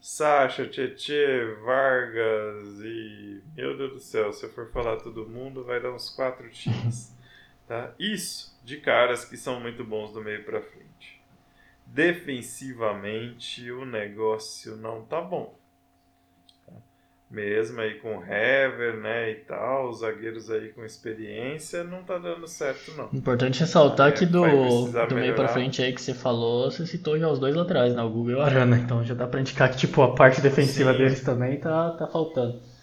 Sasha, 0.00 0.66
Tietê, 0.66 1.54
Vargas 1.64 2.80
e... 2.80 3.44
Meu 3.54 3.76
Deus 3.76 3.92
do 3.92 4.00
céu, 4.00 4.32
se 4.32 4.44
eu 4.44 4.50
for 4.50 4.72
falar 4.72 4.96
todo 4.96 5.28
mundo, 5.28 5.62
vai 5.62 5.80
dar 5.80 5.92
uns 5.92 6.10
quatro 6.10 6.50
times. 6.50 7.14
Tá? 7.66 7.92
Isso 7.98 8.54
de 8.64 8.78
caras 8.78 9.24
que 9.24 9.36
são 9.36 9.60
muito 9.60 9.84
bons 9.84 10.12
do 10.12 10.22
meio 10.22 10.42
para 10.44 10.60
frente. 10.60 11.20
Defensivamente, 11.86 13.70
o 13.70 13.84
negócio 13.84 14.76
não 14.76 15.02
tá 15.02 15.20
bom. 15.20 15.54
Tá? 16.66 16.72
Mesmo 17.30 17.80
aí 17.80 17.94
com 18.00 18.18
o 18.18 18.22
Hever, 18.24 18.96
né, 18.96 19.30
e 19.30 19.34
tal, 19.36 19.90
os 19.90 20.00
zagueiros 20.00 20.50
aí 20.50 20.70
com 20.70 20.84
experiência, 20.84 21.84
não 21.84 22.02
tá 22.02 22.18
dando 22.18 22.48
certo 22.48 22.92
não. 22.96 23.10
Importante 23.12 23.60
ressaltar 23.60 24.08
é, 24.08 24.12
que 24.12 24.24
do, 24.26 24.42
do 25.08 25.14
meio 25.14 25.34
para 25.34 25.48
frente 25.48 25.82
aí 25.82 25.92
que 25.92 26.00
você 26.00 26.14
falou, 26.14 26.70
você 26.70 26.86
citou 26.86 27.18
já 27.18 27.28
os 27.28 27.38
dois 27.38 27.54
laterais, 27.54 27.94
né, 27.94 28.02
o 28.02 28.08
Google 28.08 28.32
e 28.32 28.34
o 28.36 28.42
Arana, 28.42 28.78
então 28.78 29.04
já 29.04 29.14
dá 29.14 29.26
para 29.26 29.40
indicar 29.40 29.70
que 29.70 29.76
tipo 29.76 30.02
a 30.02 30.14
parte 30.14 30.40
defensiva 30.40 30.92
Sim. 30.92 30.98
deles 30.98 31.22
também 31.22 31.58
tá 31.58 31.90
tá 31.92 32.06
faltando. 32.06 32.73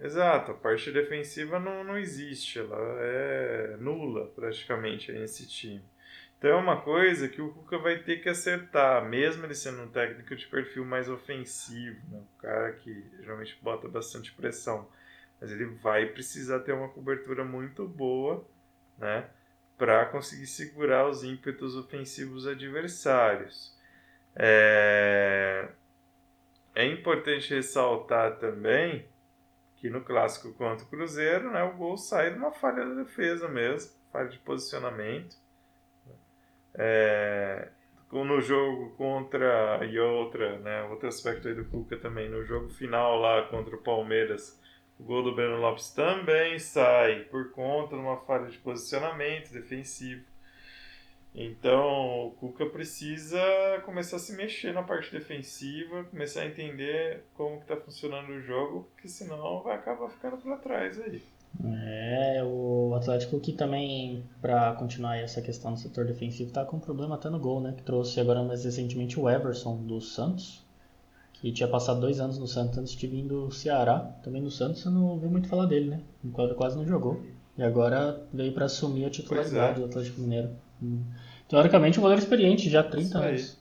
Exato, 0.00 0.52
a 0.52 0.54
parte 0.54 0.92
defensiva 0.92 1.58
não, 1.58 1.82
não 1.82 1.98
existe, 1.98 2.60
ela 2.60 2.78
é 3.00 3.76
nula 3.80 4.26
praticamente 4.28 5.10
nesse 5.10 5.46
time. 5.46 5.82
Então 6.38 6.50
é 6.50 6.54
uma 6.54 6.80
coisa 6.80 7.28
que 7.28 7.42
o 7.42 7.52
Cuca 7.52 7.78
vai 7.78 7.98
ter 7.98 8.18
que 8.22 8.28
acertar, 8.28 9.04
mesmo 9.04 9.44
ele 9.44 9.56
sendo 9.56 9.82
um 9.82 9.88
técnico 9.88 10.36
de 10.36 10.46
perfil 10.46 10.84
mais 10.84 11.08
ofensivo, 11.08 12.00
né? 12.12 12.18
um 12.18 12.40
cara 12.40 12.72
que 12.74 13.04
geralmente 13.20 13.58
bota 13.60 13.88
bastante 13.88 14.32
pressão. 14.32 14.88
Mas 15.40 15.50
ele 15.50 15.64
vai 15.64 16.06
precisar 16.06 16.60
ter 16.60 16.72
uma 16.72 16.88
cobertura 16.88 17.44
muito 17.44 17.86
boa 17.88 18.46
né? 18.96 19.28
para 19.76 20.06
conseguir 20.06 20.46
segurar 20.46 21.08
os 21.08 21.24
ímpetos 21.24 21.74
ofensivos 21.74 22.46
adversários. 22.46 23.76
É, 24.36 25.68
é 26.72 26.86
importante 26.86 27.52
ressaltar 27.52 28.36
também 28.38 29.04
que 29.80 29.88
no 29.88 30.00
clássico 30.02 30.52
contra 30.54 30.84
o 30.84 30.88
Cruzeiro, 30.88 31.50
né, 31.50 31.62
o 31.62 31.76
gol 31.76 31.96
sai 31.96 32.32
de 32.32 32.38
uma 32.38 32.52
falha 32.52 32.84
da 32.84 32.94
defesa 33.02 33.48
mesmo, 33.48 33.92
falha 34.12 34.28
de 34.28 34.38
posicionamento. 34.38 35.36
É, 36.74 37.68
no 38.12 38.40
jogo 38.40 38.90
contra 38.96 39.84
e 39.84 39.98
outra, 39.98 40.58
né, 40.58 40.82
outro 40.84 41.08
aspecto 41.08 41.48
aí 41.48 41.54
do 41.54 41.64
Cuca 41.64 41.96
também, 41.96 42.28
no 42.28 42.44
jogo 42.44 42.68
final 42.70 43.18
lá 43.18 43.42
contra 43.42 43.74
o 43.76 43.82
Palmeiras, 43.82 44.60
o 44.98 45.04
gol 45.04 45.22
do 45.22 45.34
Breno 45.34 45.58
Lopes 45.58 45.90
também 45.90 46.58
sai 46.58 47.20
por 47.24 47.52
conta 47.52 47.94
de 47.94 48.02
uma 48.02 48.16
falha 48.16 48.46
de 48.46 48.58
posicionamento 48.58 49.52
defensivo. 49.52 50.24
Então 51.40 52.26
o 52.26 52.30
Cuca 52.32 52.66
precisa 52.66 53.38
começar 53.84 54.16
a 54.16 54.18
se 54.18 54.34
mexer 54.34 54.72
na 54.74 54.82
parte 54.82 55.12
defensiva, 55.12 56.02
começar 56.10 56.40
a 56.40 56.46
entender 56.46 57.22
como 57.34 57.60
está 57.60 57.76
funcionando 57.76 58.30
o 58.30 58.40
jogo, 58.40 58.88
porque 58.92 59.06
senão 59.06 59.62
vai 59.62 59.76
acabar 59.76 60.10
ficando 60.10 60.36
para 60.38 60.56
trás 60.56 61.00
aí. 61.00 61.22
É, 61.64 62.42
o 62.44 62.92
Atlético 62.96 63.38
que 63.38 63.52
também, 63.52 64.24
para 64.42 64.72
continuar 64.74 65.16
essa 65.16 65.40
questão 65.40 65.74
do 65.74 65.78
setor 65.78 66.06
defensivo, 66.06 66.48
está 66.48 66.64
com 66.64 66.78
um 66.78 66.80
problema 66.80 67.14
até 67.14 67.30
no 67.30 67.38
gol, 67.38 67.60
né? 67.60 67.72
Que 67.76 67.84
trouxe 67.84 68.18
agora 68.18 68.42
mais 68.42 68.64
recentemente 68.64 69.18
o 69.18 69.30
Everson 69.30 69.76
do 69.76 70.00
Santos, 70.00 70.66
que 71.34 71.52
tinha 71.52 71.68
passado 71.68 72.00
dois 72.00 72.18
anos 72.18 72.36
no 72.36 72.48
Santos 72.48 72.78
antes 72.78 72.94
de 72.94 73.06
vir 73.06 73.22
do 73.22 73.48
Ceará. 73.52 74.00
Também 74.24 74.42
no 74.42 74.50
Santos 74.50 74.84
eu 74.84 74.90
não 74.90 75.04
ouvi 75.04 75.28
muito 75.28 75.46
falar 75.46 75.66
dele, 75.66 75.90
né? 75.90 76.00
Quase 76.56 76.76
não 76.76 76.84
jogou. 76.84 77.22
E 77.56 77.62
agora 77.62 78.26
veio 78.32 78.52
para 78.52 78.64
assumir 78.64 79.04
a 79.04 79.10
titularidade 79.10 79.78
é. 79.78 79.80
do 79.80 79.84
Atlético 79.84 80.20
Mineiro. 80.20 80.50
Teoricamente, 81.48 81.98
um 81.98 82.02
goleiro 82.02 82.22
experiente, 82.22 82.68
já 82.68 82.82
30 82.82 83.18
anos. 83.18 83.58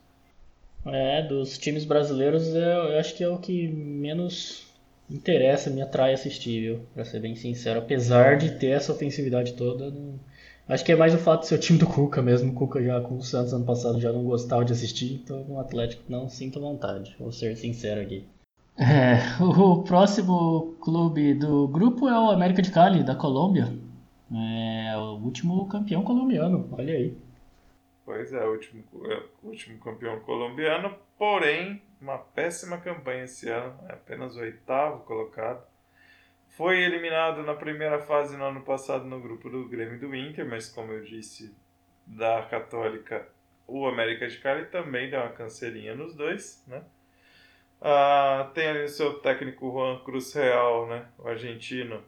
É, 0.86 1.22
dos 1.22 1.58
times 1.58 1.86
brasileiros, 1.86 2.48
eu, 2.48 2.62
eu, 2.62 3.00
acho 3.00 3.16
que 3.16 3.24
é 3.24 3.30
o 3.30 3.38
que 3.38 3.68
menos 3.68 4.68
interessa, 5.10 5.70
me 5.70 5.82
atrai 5.82 6.14
assistir, 6.14 6.62
viu? 6.62 6.80
Pra 6.94 7.06
ser 7.06 7.20
bem 7.20 7.36
sincero. 7.36 7.80
Apesar 7.80 8.38
de 8.38 8.52
ter 8.52 8.68
essa 8.68 8.92
ofensividade 8.92 9.54
toda, 9.54 9.90
não... 9.90 10.20
acho 10.68 10.84
que 10.84 10.92
é 10.92 10.96
mais 10.96 11.14
o 11.14 11.18
fato 11.18 11.42
de 11.42 11.48
ser 11.48 11.56
o 11.56 11.60
time 11.60 11.80
do 11.80 11.88
Cuca 11.88 12.22
mesmo. 12.22 12.52
O 12.52 12.56
Cuca 12.56 12.82
já 12.84 13.02
com 13.02 13.18
o 13.18 13.24
Santos 13.24 13.54
ano 13.54 13.66
passado 13.66 14.00
já 14.00 14.12
não 14.12 14.24
gostava 14.24 14.64
de 14.64 14.74
assistir, 14.74 15.14
então 15.14 15.46
o 15.50 15.60
Atlético 15.60 16.04
não 16.10 16.30
sinto 16.30 16.60
vontade, 16.60 17.16
vou 17.20 17.32
ser 17.32 17.56
sincero 17.56 18.02
aqui. 18.02 18.26
É, 18.78 19.42
o 19.44 19.82
próximo 19.82 20.76
clube 20.80 21.34
do 21.34 21.68
grupo 21.68 22.08
é 22.08 22.20
o 22.20 22.30
América 22.32 22.62
de 22.62 22.72
Cali, 22.72 23.04
da 23.04 23.16
Colômbia. 23.16 23.74
É 24.32 24.96
o 24.98 25.16
último 25.24 25.66
campeão 25.68 26.04
colombiano, 26.04 26.68
olha 26.72 26.94
aí. 26.94 27.27
Pois 28.08 28.32
é, 28.32 28.42
último, 28.46 28.86
é, 29.12 29.22
último 29.44 29.78
campeão 29.80 30.22
colombiano, 30.22 30.98
porém, 31.18 31.82
uma 32.00 32.18
péssima 32.18 32.78
campanha 32.78 33.26
esse 33.26 33.50
ano, 33.50 33.78
é 33.90 33.92
apenas 33.92 34.38
o 34.38 34.40
oitavo 34.40 35.04
colocado. 35.04 35.62
Foi 36.52 36.80
eliminado 36.80 37.44
na 37.44 37.54
primeira 37.54 38.00
fase 38.00 38.38
no 38.38 38.46
ano 38.46 38.62
passado 38.62 39.04
no 39.04 39.20
grupo 39.20 39.50
do 39.50 39.68
Grêmio 39.68 40.00
do 40.00 40.16
Inter, 40.16 40.48
mas 40.48 40.70
como 40.70 40.94
eu 40.94 41.04
disse, 41.04 41.54
da 42.06 42.44
Católica, 42.44 43.28
o 43.68 43.86
América 43.86 44.26
de 44.26 44.38
Cali 44.38 44.68
também 44.68 45.10
deu 45.10 45.20
uma 45.20 45.34
canceirinha 45.34 45.94
nos 45.94 46.16
dois, 46.16 46.64
né? 46.66 46.82
Ah, 47.82 48.50
tem 48.54 48.70
ali 48.70 48.86
o 48.86 48.90
seu 48.90 49.20
técnico 49.20 49.70
Juan 49.70 50.00
Cruz 50.06 50.34
Real, 50.34 50.88
né? 50.88 51.10
O 51.20 51.28
argentino, 51.28 52.02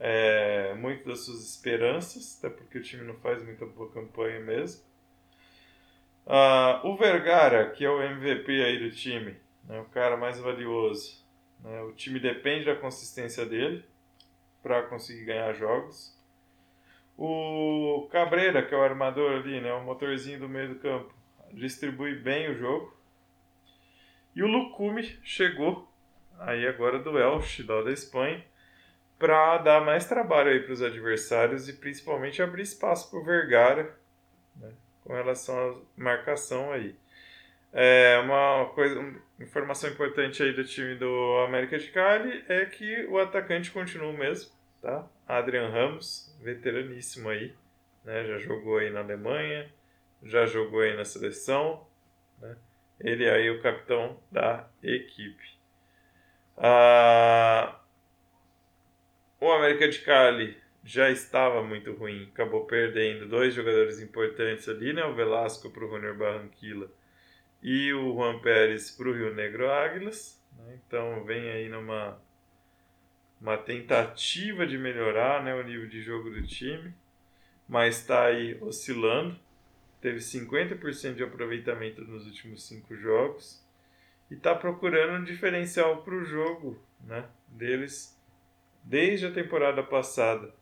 é, 0.00 0.72
muito 0.76 1.06
das 1.06 1.26
suas 1.26 1.44
esperanças, 1.44 2.38
até 2.38 2.48
porque 2.48 2.78
o 2.78 2.82
time 2.82 3.04
não 3.04 3.16
faz 3.16 3.44
muita 3.44 3.66
boa 3.66 3.92
campanha 3.92 4.40
mesmo. 4.40 4.90
Uh, 6.26 6.86
o 6.86 6.96
Vergara, 6.96 7.70
que 7.70 7.84
é 7.84 7.90
o 7.90 8.00
MVP 8.00 8.62
aí 8.62 8.78
do 8.78 8.94
time, 8.94 9.36
né, 9.64 9.80
o 9.80 9.84
cara 9.86 10.16
mais 10.16 10.38
valioso. 10.38 11.22
Né, 11.60 11.82
o 11.82 11.92
time 11.92 12.20
depende 12.20 12.66
da 12.66 12.76
consistência 12.76 13.44
dele 13.44 13.84
para 14.62 14.82
conseguir 14.84 15.24
ganhar 15.24 15.52
jogos. 15.52 16.16
O 17.18 18.08
Cabreira, 18.10 18.62
que 18.64 18.74
é 18.74 18.78
o 18.78 18.82
armador 18.82 19.40
ali, 19.40 19.60
né, 19.60 19.72
o 19.72 19.84
motorzinho 19.84 20.40
do 20.40 20.48
meio 20.48 20.70
do 20.70 20.80
campo, 20.80 21.12
distribui 21.52 22.14
bem 22.14 22.50
o 22.50 22.54
jogo. 22.54 22.96
E 24.34 24.42
o 24.42 24.46
Lucumi 24.46 25.18
chegou 25.22 25.88
aí 26.38 26.66
agora 26.66 26.98
do 26.98 27.18
Elche, 27.18 27.62
da 27.62 27.90
Espanha, 27.90 28.44
para 29.18 29.58
dar 29.58 29.84
mais 29.84 30.06
trabalho 30.06 30.50
aí 30.50 30.60
para 30.60 30.72
os 30.72 30.82
adversários 30.82 31.68
e 31.68 31.74
principalmente 31.74 32.42
abrir 32.42 32.62
espaço 32.62 33.10
para 33.10 33.20
o 33.20 33.24
Vergara 33.24 34.01
com 35.04 35.12
relação 35.12 35.56
à 35.56 36.00
marcação 36.00 36.72
aí. 36.72 36.94
É 37.72 38.18
uma 38.18 38.66
coisa, 38.74 39.00
uma 39.00 39.18
informação 39.40 39.88
importante 39.88 40.42
aí 40.42 40.52
do 40.52 40.64
time 40.64 40.94
do 40.94 41.38
América 41.46 41.78
de 41.78 41.90
Cali 41.90 42.44
é 42.48 42.66
que 42.66 43.06
o 43.06 43.18
atacante 43.18 43.70
continua 43.70 44.10
o 44.10 44.16
mesmo, 44.16 44.52
tá? 44.80 45.06
Adrian 45.26 45.70
Ramos, 45.70 46.36
veteraníssimo 46.42 47.30
aí, 47.30 47.54
né? 48.04 48.26
Já 48.26 48.38
jogou 48.38 48.78
aí 48.78 48.90
na 48.90 49.00
Alemanha, 49.00 49.72
já 50.22 50.44
jogou 50.44 50.80
aí 50.80 50.94
na 50.94 51.04
seleção, 51.04 51.86
né? 52.40 52.56
Ele 53.00 53.24
é 53.24 53.34
aí 53.34 53.50
o 53.50 53.62
capitão 53.62 54.20
da 54.30 54.68
equipe. 54.82 55.58
Ah, 56.58 57.80
o 59.40 59.50
América 59.50 59.88
de 59.88 59.98
Cali 60.00 60.61
já 60.84 61.10
estava 61.10 61.62
muito 61.62 61.92
ruim, 61.92 62.28
acabou 62.32 62.64
perdendo 62.64 63.28
dois 63.28 63.54
jogadores 63.54 64.00
importantes 64.00 64.68
ali, 64.68 64.92
né? 64.92 65.04
O 65.04 65.14
Velasco 65.14 65.70
para 65.70 65.84
o 65.84 65.88
Junior 65.88 66.16
Barranquilla 66.16 66.90
e 67.62 67.92
o 67.92 68.14
Juan 68.14 68.40
Pérez 68.40 68.90
para 68.90 69.08
o 69.08 69.12
Rio 69.12 69.34
Negro 69.34 69.70
Águilas. 69.70 70.42
Né? 70.58 70.78
Então 70.86 71.24
vem 71.24 71.50
aí 71.50 71.68
numa 71.68 72.20
uma 73.40 73.56
tentativa 73.56 74.64
de 74.64 74.78
melhorar 74.78 75.42
né, 75.42 75.52
o 75.52 75.64
nível 75.64 75.88
de 75.88 76.00
jogo 76.00 76.30
do 76.30 76.46
time, 76.46 76.94
mas 77.68 77.98
está 77.98 78.26
aí 78.26 78.56
oscilando. 78.60 79.36
Teve 80.00 80.18
50% 80.18 81.14
de 81.14 81.24
aproveitamento 81.24 82.02
nos 82.02 82.24
últimos 82.24 82.66
cinco 82.66 82.94
jogos 82.94 83.64
e 84.30 84.34
está 84.34 84.54
procurando 84.54 85.20
um 85.20 85.24
diferencial 85.24 86.02
para 86.02 86.14
o 86.14 86.24
jogo 86.24 86.80
né, 87.00 87.24
deles 87.48 88.16
desde 88.84 89.26
a 89.26 89.32
temporada 89.32 89.82
passada 89.82 90.52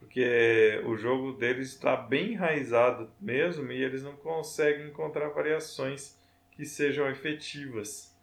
porque 0.00 0.82
o 0.86 0.96
jogo 0.96 1.34
deles 1.34 1.68
está 1.68 1.94
bem 1.94 2.32
enraizado 2.32 3.08
mesmo 3.20 3.70
e 3.70 3.80
eles 3.80 4.02
não 4.02 4.14
conseguem 4.14 4.88
encontrar 4.88 5.28
variações 5.28 6.18
que 6.50 6.64
sejam 6.64 7.08
efetivas 7.08 8.16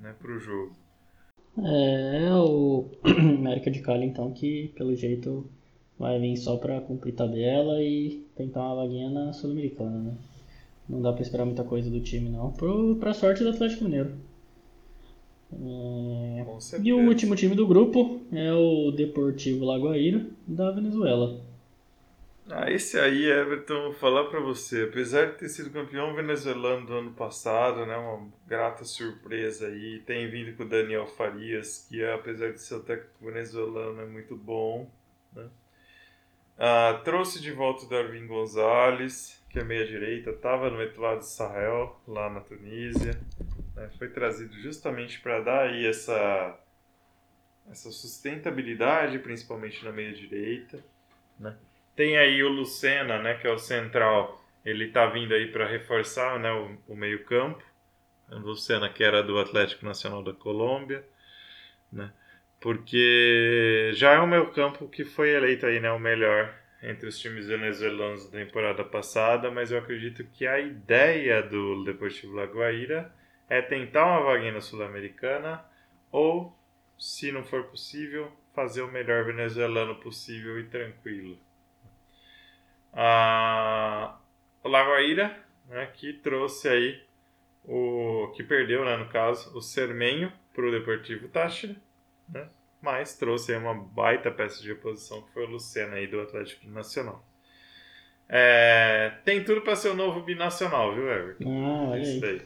né, 0.00 0.14
para 0.18 0.32
o 0.32 0.40
jogo. 0.40 0.74
É 1.58 2.32
o 2.34 2.90
América 3.04 3.70
de 3.70 3.80
Cali 3.80 4.06
então 4.06 4.32
que 4.32 4.72
pelo 4.74 4.96
jeito 4.96 5.48
vai 5.98 6.18
vir 6.18 6.36
só 6.36 6.56
para 6.56 6.80
cumprir 6.80 7.14
tabela 7.14 7.82
e 7.82 8.26
tentar 8.34 8.60
uma 8.60 8.76
vaguinha 8.76 9.10
na 9.10 9.32
Sul-Americana, 9.32 9.98
né? 9.98 10.14
Não 10.88 11.02
dá 11.02 11.12
para 11.12 11.22
esperar 11.22 11.44
muita 11.44 11.64
coisa 11.64 11.90
do 11.90 12.00
time 12.00 12.30
não, 12.30 12.52
para 12.98 13.12
sorte 13.12 13.42
do 13.42 13.50
Atlético 13.50 13.84
Mineiro. 13.84 14.14
É... 15.52 16.44
E 16.82 16.92
o 16.92 17.06
último 17.06 17.34
time 17.34 17.54
do 17.54 17.66
grupo 17.66 18.17
é 18.32 18.52
o 18.52 18.90
Deportivo 18.90 19.64
Lagoaíra 19.64 20.26
da 20.46 20.70
Venezuela. 20.70 21.40
Ah, 22.50 22.70
esse 22.70 22.98
aí, 22.98 23.26
Everton, 23.26 23.82
vou 23.82 23.92
falar 23.92 24.24
para 24.24 24.40
você. 24.40 24.84
Apesar 24.84 25.26
de 25.26 25.38
ter 25.38 25.48
sido 25.50 25.70
campeão 25.70 26.14
venezuelano 26.14 26.86
do 26.86 26.94
ano 26.94 27.12
passado, 27.12 27.84
né, 27.84 27.94
uma 27.94 28.26
grata 28.46 28.84
surpresa 28.84 29.66
aí. 29.66 30.00
Tem 30.06 30.30
vindo 30.30 30.56
com 30.56 30.62
o 30.62 30.68
Daniel 30.68 31.06
Farias, 31.06 31.86
que 31.88 32.02
apesar 32.02 32.52
de 32.52 32.62
ser 32.62 32.76
o 32.76 32.80
técnico 32.80 33.12
venezuelano 33.20 34.00
é 34.00 34.06
muito 34.06 34.34
bom. 34.34 34.90
Né? 35.34 35.46
Ah, 36.58 37.00
trouxe 37.04 37.40
de 37.40 37.52
volta 37.52 37.84
o 37.84 37.88
Darwin 37.88 38.26
Gonzalez, 38.26 39.44
que 39.50 39.58
é 39.58 39.64
meia 39.64 39.86
direita, 39.86 40.30
estava 40.30 40.70
no 40.70 40.78
de 41.18 41.26
Sahel, 41.26 42.00
lá 42.08 42.30
na 42.30 42.40
Tunísia. 42.40 43.20
Né? 43.76 43.90
Foi 43.98 44.08
trazido 44.08 44.54
justamente 44.54 45.20
para 45.20 45.40
dar 45.40 45.68
aí 45.68 45.86
essa, 45.86 46.58
essa 47.70 47.90
sustentabilidade, 47.90 49.18
principalmente 49.18 49.84
na 49.84 49.92
meia 49.92 50.12
direita. 50.12 50.82
Né? 51.38 51.54
Tem 51.94 52.16
aí 52.16 52.42
o 52.42 52.48
Lucena, 52.48 53.18
né, 53.20 53.34
que 53.34 53.46
é 53.46 53.50
o 53.50 53.58
central. 53.58 54.42
Ele 54.64 54.86
está 54.86 55.06
vindo 55.06 55.34
aí 55.34 55.50
para 55.50 55.66
reforçar 55.66 56.38
né, 56.38 56.52
o, 56.52 56.76
o 56.92 56.96
meio-campo. 56.96 57.62
O 58.30 58.38
Lucena, 58.38 58.88
que 58.88 59.02
era 59.02 59.22
do 59.22 59.38
Atlético 59.38 59.84
Nacional 59.84 60.22
da 60.22 60.32
Colômbia. 60.32 61.04
Né? 61.92 62.12
Porque 62.60 63.90
já 63.94 64.12
é 64.12 64.18
o 64.18 64.26
meio-campo 64.26 64.88
que 64.88 65.04
foi 65.04 65.30
eleito 65.30 65.66
aí, 65.66 65.80
né, 65.80 65.90
o 65.90 65.98
melhor 65.98 66.54
entre 66.82 67.08
os 67.08 67.18
times 67.18 67.46
venezuelanos 67.46 68.30
da 68.30 68.38
temporada 68.38 68.84
passada, 68.84 69.50
mas 69.50 69.70
eu 69.70 69.78
acredito 69.78 70.24
que 70.24 70.46
a 70.46 70.60
ideia 70.60 71.42
do 71.42 71.84
Deportivo 71.84 72.34
Lagoaíra 72.34 73.12
é 73.48 73.60
tentar 73.60 74.04
uma 74.06 74.22
vaguinha 74.22 74.52
na 74.52 74.60
Sul-Americana 74.60 75.64
ou, 76.10 76.56
se 76.98 77.30
não 77.32 77.44
for 77.44 77.64
possível, 77.64 78.30
fazer 78.54 78.82
o 78.82 78.90
melhor 78.90 79.24
venezuelano 79.24 79.94
possível 79.96 80.58
e 80.58 80.64
tranquilo 80.64 81.38
a 82.92 84.18
Lagoaíra, 84.64 85.36
né, 85.68 85.88
que 85.94 86.12
trouxe 86.14 86.68
aí 86.68 87.02
o 87.64 88.32
que 88.34 88.42
perdeu, 88.42 88.84
né, 88.84 88.96
no 88.96 89.08
caso, 89.08 89.56
o 89.56 89.60
Cermenho 89.60 90.32
para 90.54 90.66
o 90.66 90.70
Deportivo 90.70 91.28
Táchira, 91.28 91.76
né, 92.28 92.48
mas 92.80 93.16
trouxe 93.16 93.52
aí 93.52 93.58
uma 93.58 93.74
baita 93.74 94.30
peça 94.30 94.60
de 94.60 94.68
reposição 94.68 95.22
que 95.22 95.32
foi 95.32 95.44
o 95.44 95.50
Lucena 95.50 95.94
aí 95.94 96.06
do 96.06 96.20
Atlético 96.20 96.68
Nacional. 96.68 97.24
É, 98.28 99.12
tem 99.24 99.42
tudo 99.42 99.62
para 99.62 99.74
ser 99.74 99.88
o 99.88 99.94
novo 99.94 100.20
binacional, 100.20 100.94
viu, 100.94 101.08
Everton? 101.08 101.92
Ah, 101.92 101.98
Isso 101.98 102.20
daí. 102.20 102.42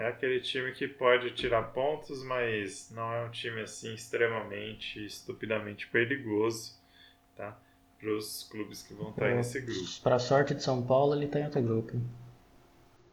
É 0.00 0.08
aquele 0.08 0.40
time 0.40 0.72
que 0.72 0.88
pode 0.88 1.30
tirar 1.32 1.62
pontos, 1.74 2.24
mas 2.24 2.90
não 2.90 3.12
é 3.12 3.24
um 3.24 3.30
time 3.30 3.60
assim 3.60 3.94
extremamente, 3.94 5.04
estupidamente 5.04 5.86
perigoso, 5.88 6.72
tá? 7.36 7.56
para 8.00 8.16
os 8.16 8.48
clubes 8.50 8.82
que 8.82 8.94
vão 8.94 9.10
estar 9.10 9.26
é, 9.26 9.36
nesse 9.36 9.60
grupo. 9.60 10.00
Para 10.02 10.18
sorte 10.18 10.54
de 10.54 10.62
São 10.62 10.82
Paulo, 10.82 11.14
ele 11.14 11.26
está 11.26 11.38
em 11.38 11.44
outro 11.44 11.60
grupo. 11.60 12.00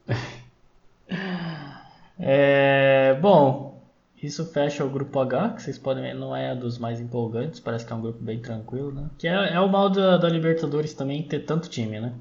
é, 2.18 3.20
bom, 3.22 3.84
isso 4.24 4.46
fecha 4.46 4.86
o 4.86 4.90
grupo 4.90 5.20
H, 5.20 5.56
que 5.56 5.62
vocês 5.62 5.78
podem 5.78 6.04
ver, 6.04 6.14
não 6.14 6.34
é 6.34 6.56
dos 6.56 6.78
mais 6.78 7.02
empolgantes, 7.02 7.60
parece 7.60 7.86
que 7.86 7.92
é 7.92 7.96
um 7.98 8.02
grupo 8.02 8.24
bem 8.24 8.40
tranquilo, 8.40 8.94
né? 8.94 9.10
Que 9.18 9.28
é, 9.28 9.54
é 9.54 9.60
o 9.60 9.68
mal 9.68 9.90
da, 9.90 10.18
da 10.18 10.30
Libertadores 10.30 10.94
também 10.94 11.22
ter 11.22 11.42
tanto 11.42 11.70
time, 11.70 12.00
né? 12.00 12.14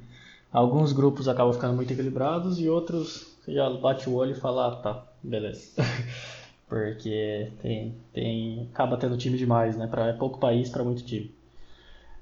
Alguns 0.52 0.92
grupos 0.92 1.28
acabam 1.28 1.52
ficando 1.52 1.74
muito 1.74 1.92
equilibrados 1.92 2.58
e 2.58 2.68
outros 2.68 3.35
você 3.46 3.52
já 3.52 3.70
bate 3.70 4.08
o 4.10 4.14
olho 4.14 4.32
e 4.32 4.40
fala, 4.40 4.66
ah, 4.66 4.76
tá, 4.76 5.06
beleza. 5.22 5.80
Porque 6.68 7.52
tem, 7.62 7.96
tem, 8.12 8.68
acaba 8.72 8.96
tendo 8.96 9.16
time 9.16 9.38
demais, 9.38 9.76
né? 9.76 9.86
Pra, 9.86 10.08
é 10.08 10.12
pouco 10.12 10.40
país 10.40 10.68
para 10.68 10.82
muito 10.82 11.04
time. 11.04 11.32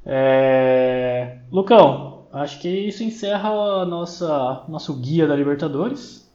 É... 0.04 1.38
Lucão, 1.50 2.28
acho 2.30 2.60
que 2.60 2.68
isso 2.68 3.02
encerra 3.02 3.48
a 3.48 3.86
nossa 3.86 4.66
nosso 4.68 5.00
guia 5.00 5.26
da 5.26 5.34
Libertadores. 5.34 6.30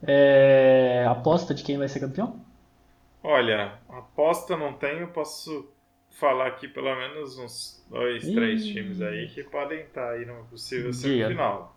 É... 0.00 1.04
Aposta 1.08 1.52
de 1.52 1.64
quem 1.64 1.76
vai 1.76 1.88
ser 1.88 1.98
campeão? 1.98 2.40
Olha, 3.24 3.72
aposta 3.88 4.56
não 4.56 4.74
tenho, 4.74 5.08
posso 5.08 5.68
falar 6.10 6.46
aqui 6.46 6.68
pelo 6.68 6.94
menos 6.94 7.38
uns 7.38 7.84
dois, 7.90 8.22
Ih. 8.22 8.34
três 8.36 8.64
times 8.64 9.02
aí 9.02 9.28
que 9.28 9.42
podem 9.42 9.80
estar 9.80 10.10
aí 10.10 10.24
numa 10.24 10.44
possível 10.44 10.92
semifinal. 10.92 11.76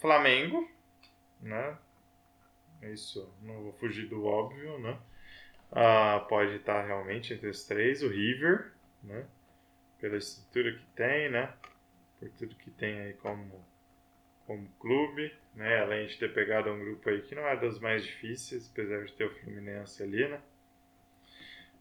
Flamengo, 0.00 0.66
né? 1.44 1.78
Isso, 2.82 3.32
não 3.42 3.62
vou 3.62 3.72
fugir 3.74 4.08
do 4.08 4.24
óbvio, 4.24 4.78
né? 4.78 4.98
Ah, 5.70 6.24
pode 6.28 6.56
estar 6.56 6.84
realmente 6.84 7.32
entre 7.32 7.48
os 7.48 7.64
três. 7.64 8.02
O 8.02 8.08
River, 8.08 8.72
né? 9.02 9.26
pela 10.04 10.18
estrutura 10.18 10.70
que 10.72 10.84
tem, 10.94 11.30
né? 11.30 11.50
Por 12.20 12.28
tudo 12.32 12.54
que 12.56 12.70
tem 12.70 13.00
aí 13.00 13.14
como, 13.14 13.64
como 14.46 14.68
clube, 14.78 15.32
né? 15.54 15.80
Além 15.80 16.06
de 16.06 16.18
ter 16.18 16.30
pegado 16.34 16.70
um 16.70 16.78
grupo 16.78 17.08
aí 17.08 17.22
que 17.22 17.34
não 17.34 17.48
é 17.48 17.56
dos 17.56 17.80
mais 17.80 18.04
difíceis, 18.04 18.70
apesar 18.70 19.02
de 19.02 19.12
ter 19.14 19.24
o 19.24 19.34
Fluminense 19.40 20.02
ali, 20.02 20.28
né? 20.28 20.40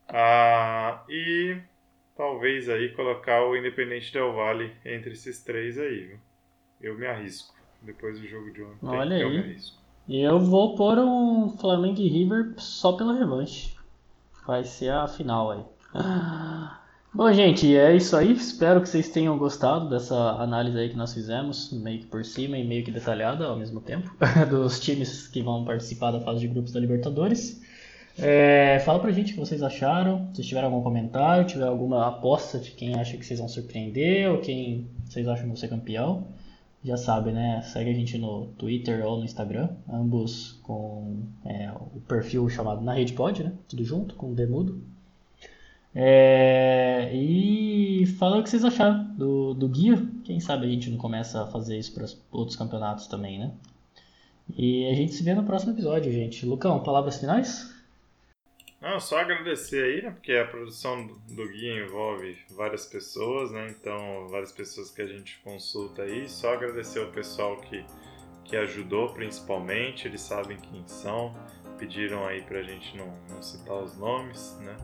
Ah, 0.08 1.04
e 1.10 1.58
talvez 2.16 2.70
aí 2.70 2.94
colocar 2.96 3.44
o 3.44 3.58
Independente 3.58 4.14
Del 4.14 4.32
Vale 4.32 4.74
entre 4.86 5.12
esses 5.12 5.44
três 5.44 5.78
aí, 5.78 6.06
viu? 6.06 6.20
Eu 6.80 6.98
me 6.98 7.06
arrisco. 7.06 7.54
Depois 7.86 8.20
do 8.20 8.28
jogo 8.28 8.52
de 8.52 8.62
ontem, 8.64 8.78
Olha 8.88 9.16
aí. 9.16 9.38
arrisco. 9.38 9.78
Eu 10.08 10.40
vou 10.40 10.76
pôr 10.76 11.00
um 11.00 11.50
Flamengo 11.58 12.00
e 12.00 12.10
River 12.10 12.54
só 12.58 12.94
pela 12.94 13.14
revanche. 13.14 13.74
Vai 14.46 14.64
ser 14.64 14.92
a 14.92 15.08
final 15.08 15.52
aí. 15.52 15.62
Ah. 15.94 16.80
Bom, 17.14 17.32
gente, 17.32 17.76
é 17.76 17.96
isso 17.96 18.18
aí. 18.18 18.34
Espero 18.34 18.82
que 18.82 18.90
vocês 18.90 19.08
tenham 19.10 19.38
gostado 19.38 19.88
dessa 19.88 20.16
análise 20.42 20.78
aí 20.78 20.90
que 20.90 20.98
nós 20.98 21.14
fizemos, 21.14 21.72
meio 21.72 22.00
que 22.00 22.08
por 22.08 22.26
cima 22.26 22.58
e 22.58 22.66
meio 22.66 22.84
que 22.84 22.92
detalhada 22.92 23.46
ao 23.46 23.56
mesmo 23.56 23.80
tempo, 23.80 24.12
dos 24.50 24.80
times 24.80 25.28
que 25.28 25.42
vão 25.42 25.64
participar 25.64 26.12
da 26.12 26.20
fase 26.20 26.40
de 26.42 26.48
grupos 26.48 26.74
da 26.74 26.80
Libertadores. 26.80 27.62
É, 28.18 28.80
fala 28.80 29.00
pra 29.00 29.12
gente 29.12 29.32
o 29.32 29.34
que 29.36 29.40
vocês 29.40 29.64
acharam, 29.64 30.30
se 30.34 30.44
tiver 30.44 30.64
algum 30.64 30.82
comentário, 30.82 31.46
tiver 31.46 31.68
alguma 31.68 32.08
aposta 32.08 32.60
de 32.60 32.72
quem 32.72 32.96
acha 32.96 33.16
que 33.16 33.26
vocês 33.26 33.40
vão 33.40 33.48
surpreender 33.48 34.32
ou 34.32 34.40
quem 34.40 34.88
vocês 35.06 35.28
acham 35.28 35.44
que 35.44 35.48
vão 35.48 35.56
ser 35.56 35.68
campeão. 35.68 36.28
Já 36.84 36.98
sabe, 36.98 37.32
né? 37.32 37.62
Segue 37.62 37.90
a 37.90 37.94
gente 37.94 38.18
no 38.18 38.48
Twitter 38.58 39.06
ou 39.06 39.18
no 39.18 39.24
Instagram, 39.24 39.70
ambos 39.90 40.60
com 40.64 41.24
é, 41.46 41.72
o 41.72 42.02
perfil 42.02 42.50
chamado 42.50 42.82
Na 42.82 42.94
Rede 42.94 43.14
Pod, 43.14 43.42
né? 43.42 43.54
Tudo 43.70 43.86
junto, 43.86 44.16
com 44.16 44.32
o 44.32 44.36
Demudo. 44.36 44.82
É, 45.96 47.12
e 47.14 48.06
fala 48.18 48.40
o 48.40 48.44
que 48.44 48.50
vocês 48.50 48.66
acharam 48.66 49.14
do, 49.16 49.54
do 49.54 49.70
guia. 49.70 50.06
Quem 50.26 50.40
sabe 50.40 50.66
a 50.66 50.70
gente 50.70 50.90
não 50.90 50.98
começa 50.98 51.44
a 51.44 51.48
fazer 51.48 51.78
isso 51.78 51.94
para 51.94 52.06
outros 52.32 52.58
campeonatos 52.58 53.08
também, 53.08 53.40
né? 53.40 53.52
E 54.58 54.86
a 54.90 54.94
gente 54.94 55.14
se 55.14 55.24
vê 55.24 55.34
no 55.34 55.44
próximo 55.44 55.72
episódio, 55.72 56.12
gente. 56.12 56.46
Lucão, 56.46 56.84
palavras 56.84 57.18
finais? 57.18 57.72
Não, 58.84 59.00
só 59.00 59.20
agradecer 59.20 59.82
aí, 59.82 60.02
né? 60.02 60.12
Porque 60.12 60.34
a 60.34 60.46
produção 60.46 61.08
do 61.30 61.48
guia 61.48 61.86
envolve 61.86 62.38
várias 62.52 62.86
pessoas, 62.86 63.50
né? 63.50 63.70
Então, 63.70 64.28
várias 64.28 64.52
pessoas 64.52 64.92
que 64.92 65.02
a 65.02 65.08
gente 65.08 65.40
consulta 65.40 66.02
aí. 66.02 66.28
Só 66.28 66.54
agradecer 66.54 67.00
ao 67.00 67.08
pessoal 67.08 67.56
que, 67.62 67.86
que 68.44 68.58
ajudou, 68.58 69.14
principalmente. 69.14 70.06
Eles 70.06 70.20
sabem 70.20 70.58
quem 70.58 70.86
são. 70.86 71.34
Pediram 71.80 72.28
aí 72.28 72.42
pra 72.42 72.62
gente 72.62 72.98
não, 72.98 73.08
não 73.30 73.42
citar 73.42 73.82
os 73.82 73.98
nomes, 73.98 74.58
né? 74.60 74.76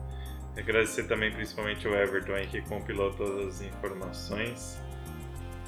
Agradecer 0.56 1.04
também 1.04 1.30
principalmente 1.30 1.86
o 1.86 1.94
Everton 1.94 2.32
aí 2.32 2.46
que 2.46 2.62
compilou 2.62 3.12
todas 3.12 3.46
as 3.48 3.62
informações. 3.62 4.80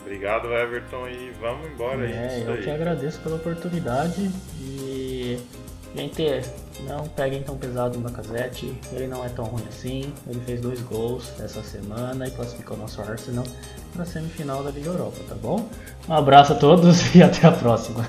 Obrigado, 0.00 0.52
Everton, 0.52 1.06
e 1.06 1.30
vamos 1.32 1.70
embora 1.70 2.08
é, 2.08 2.28
aí. 2.28 2.42
Eu 2.42 2.62
que 2.62 2.70
agradeço 2.70 3.20
pela 3.20 3.36
oportunidade 3.36 4.30
e. 4.58 5.38
Gente, 5.94 6.40
não 6.86 7.06
peguem 7.06 7.42
tão 7.42 7.56
pesado 7.56 7.98
no 7.98 8.08
Bacazete, 8.08 8.74
ele 8.92 9.06
não 9.06 9.24
é 9.24 9.28
tão 9.28 9.44
ruim 9.44 9.64
assim, 9.68 10.12
ele 10.26 10.40
fez 10.40 10.60
dois 10.60 10.80
gols 10.80 11.30
essa 11.38 11.62
semana 11.62 12.26
e 12.26 12.30
classificou 12.30 12.76
nosso 12.76 13.00
Arsenal 13.02 13.44
para 13.92 14.04
a 14.04 14.06
semifinal 14.06 14.64
da 14.64 14.70
Liga 14.70 14.88
Europa, 14.88 15.18
tá 15.28 15.34
bom? 15.34 15.68
Um 16.08 16.14
abraço 16.14 16.54
a 16.54 16.56
todos 16.56 17.12
e 17.14 17.22
até 17.22 17.46
a 17.46 17.52
próxima. 17.52 18.06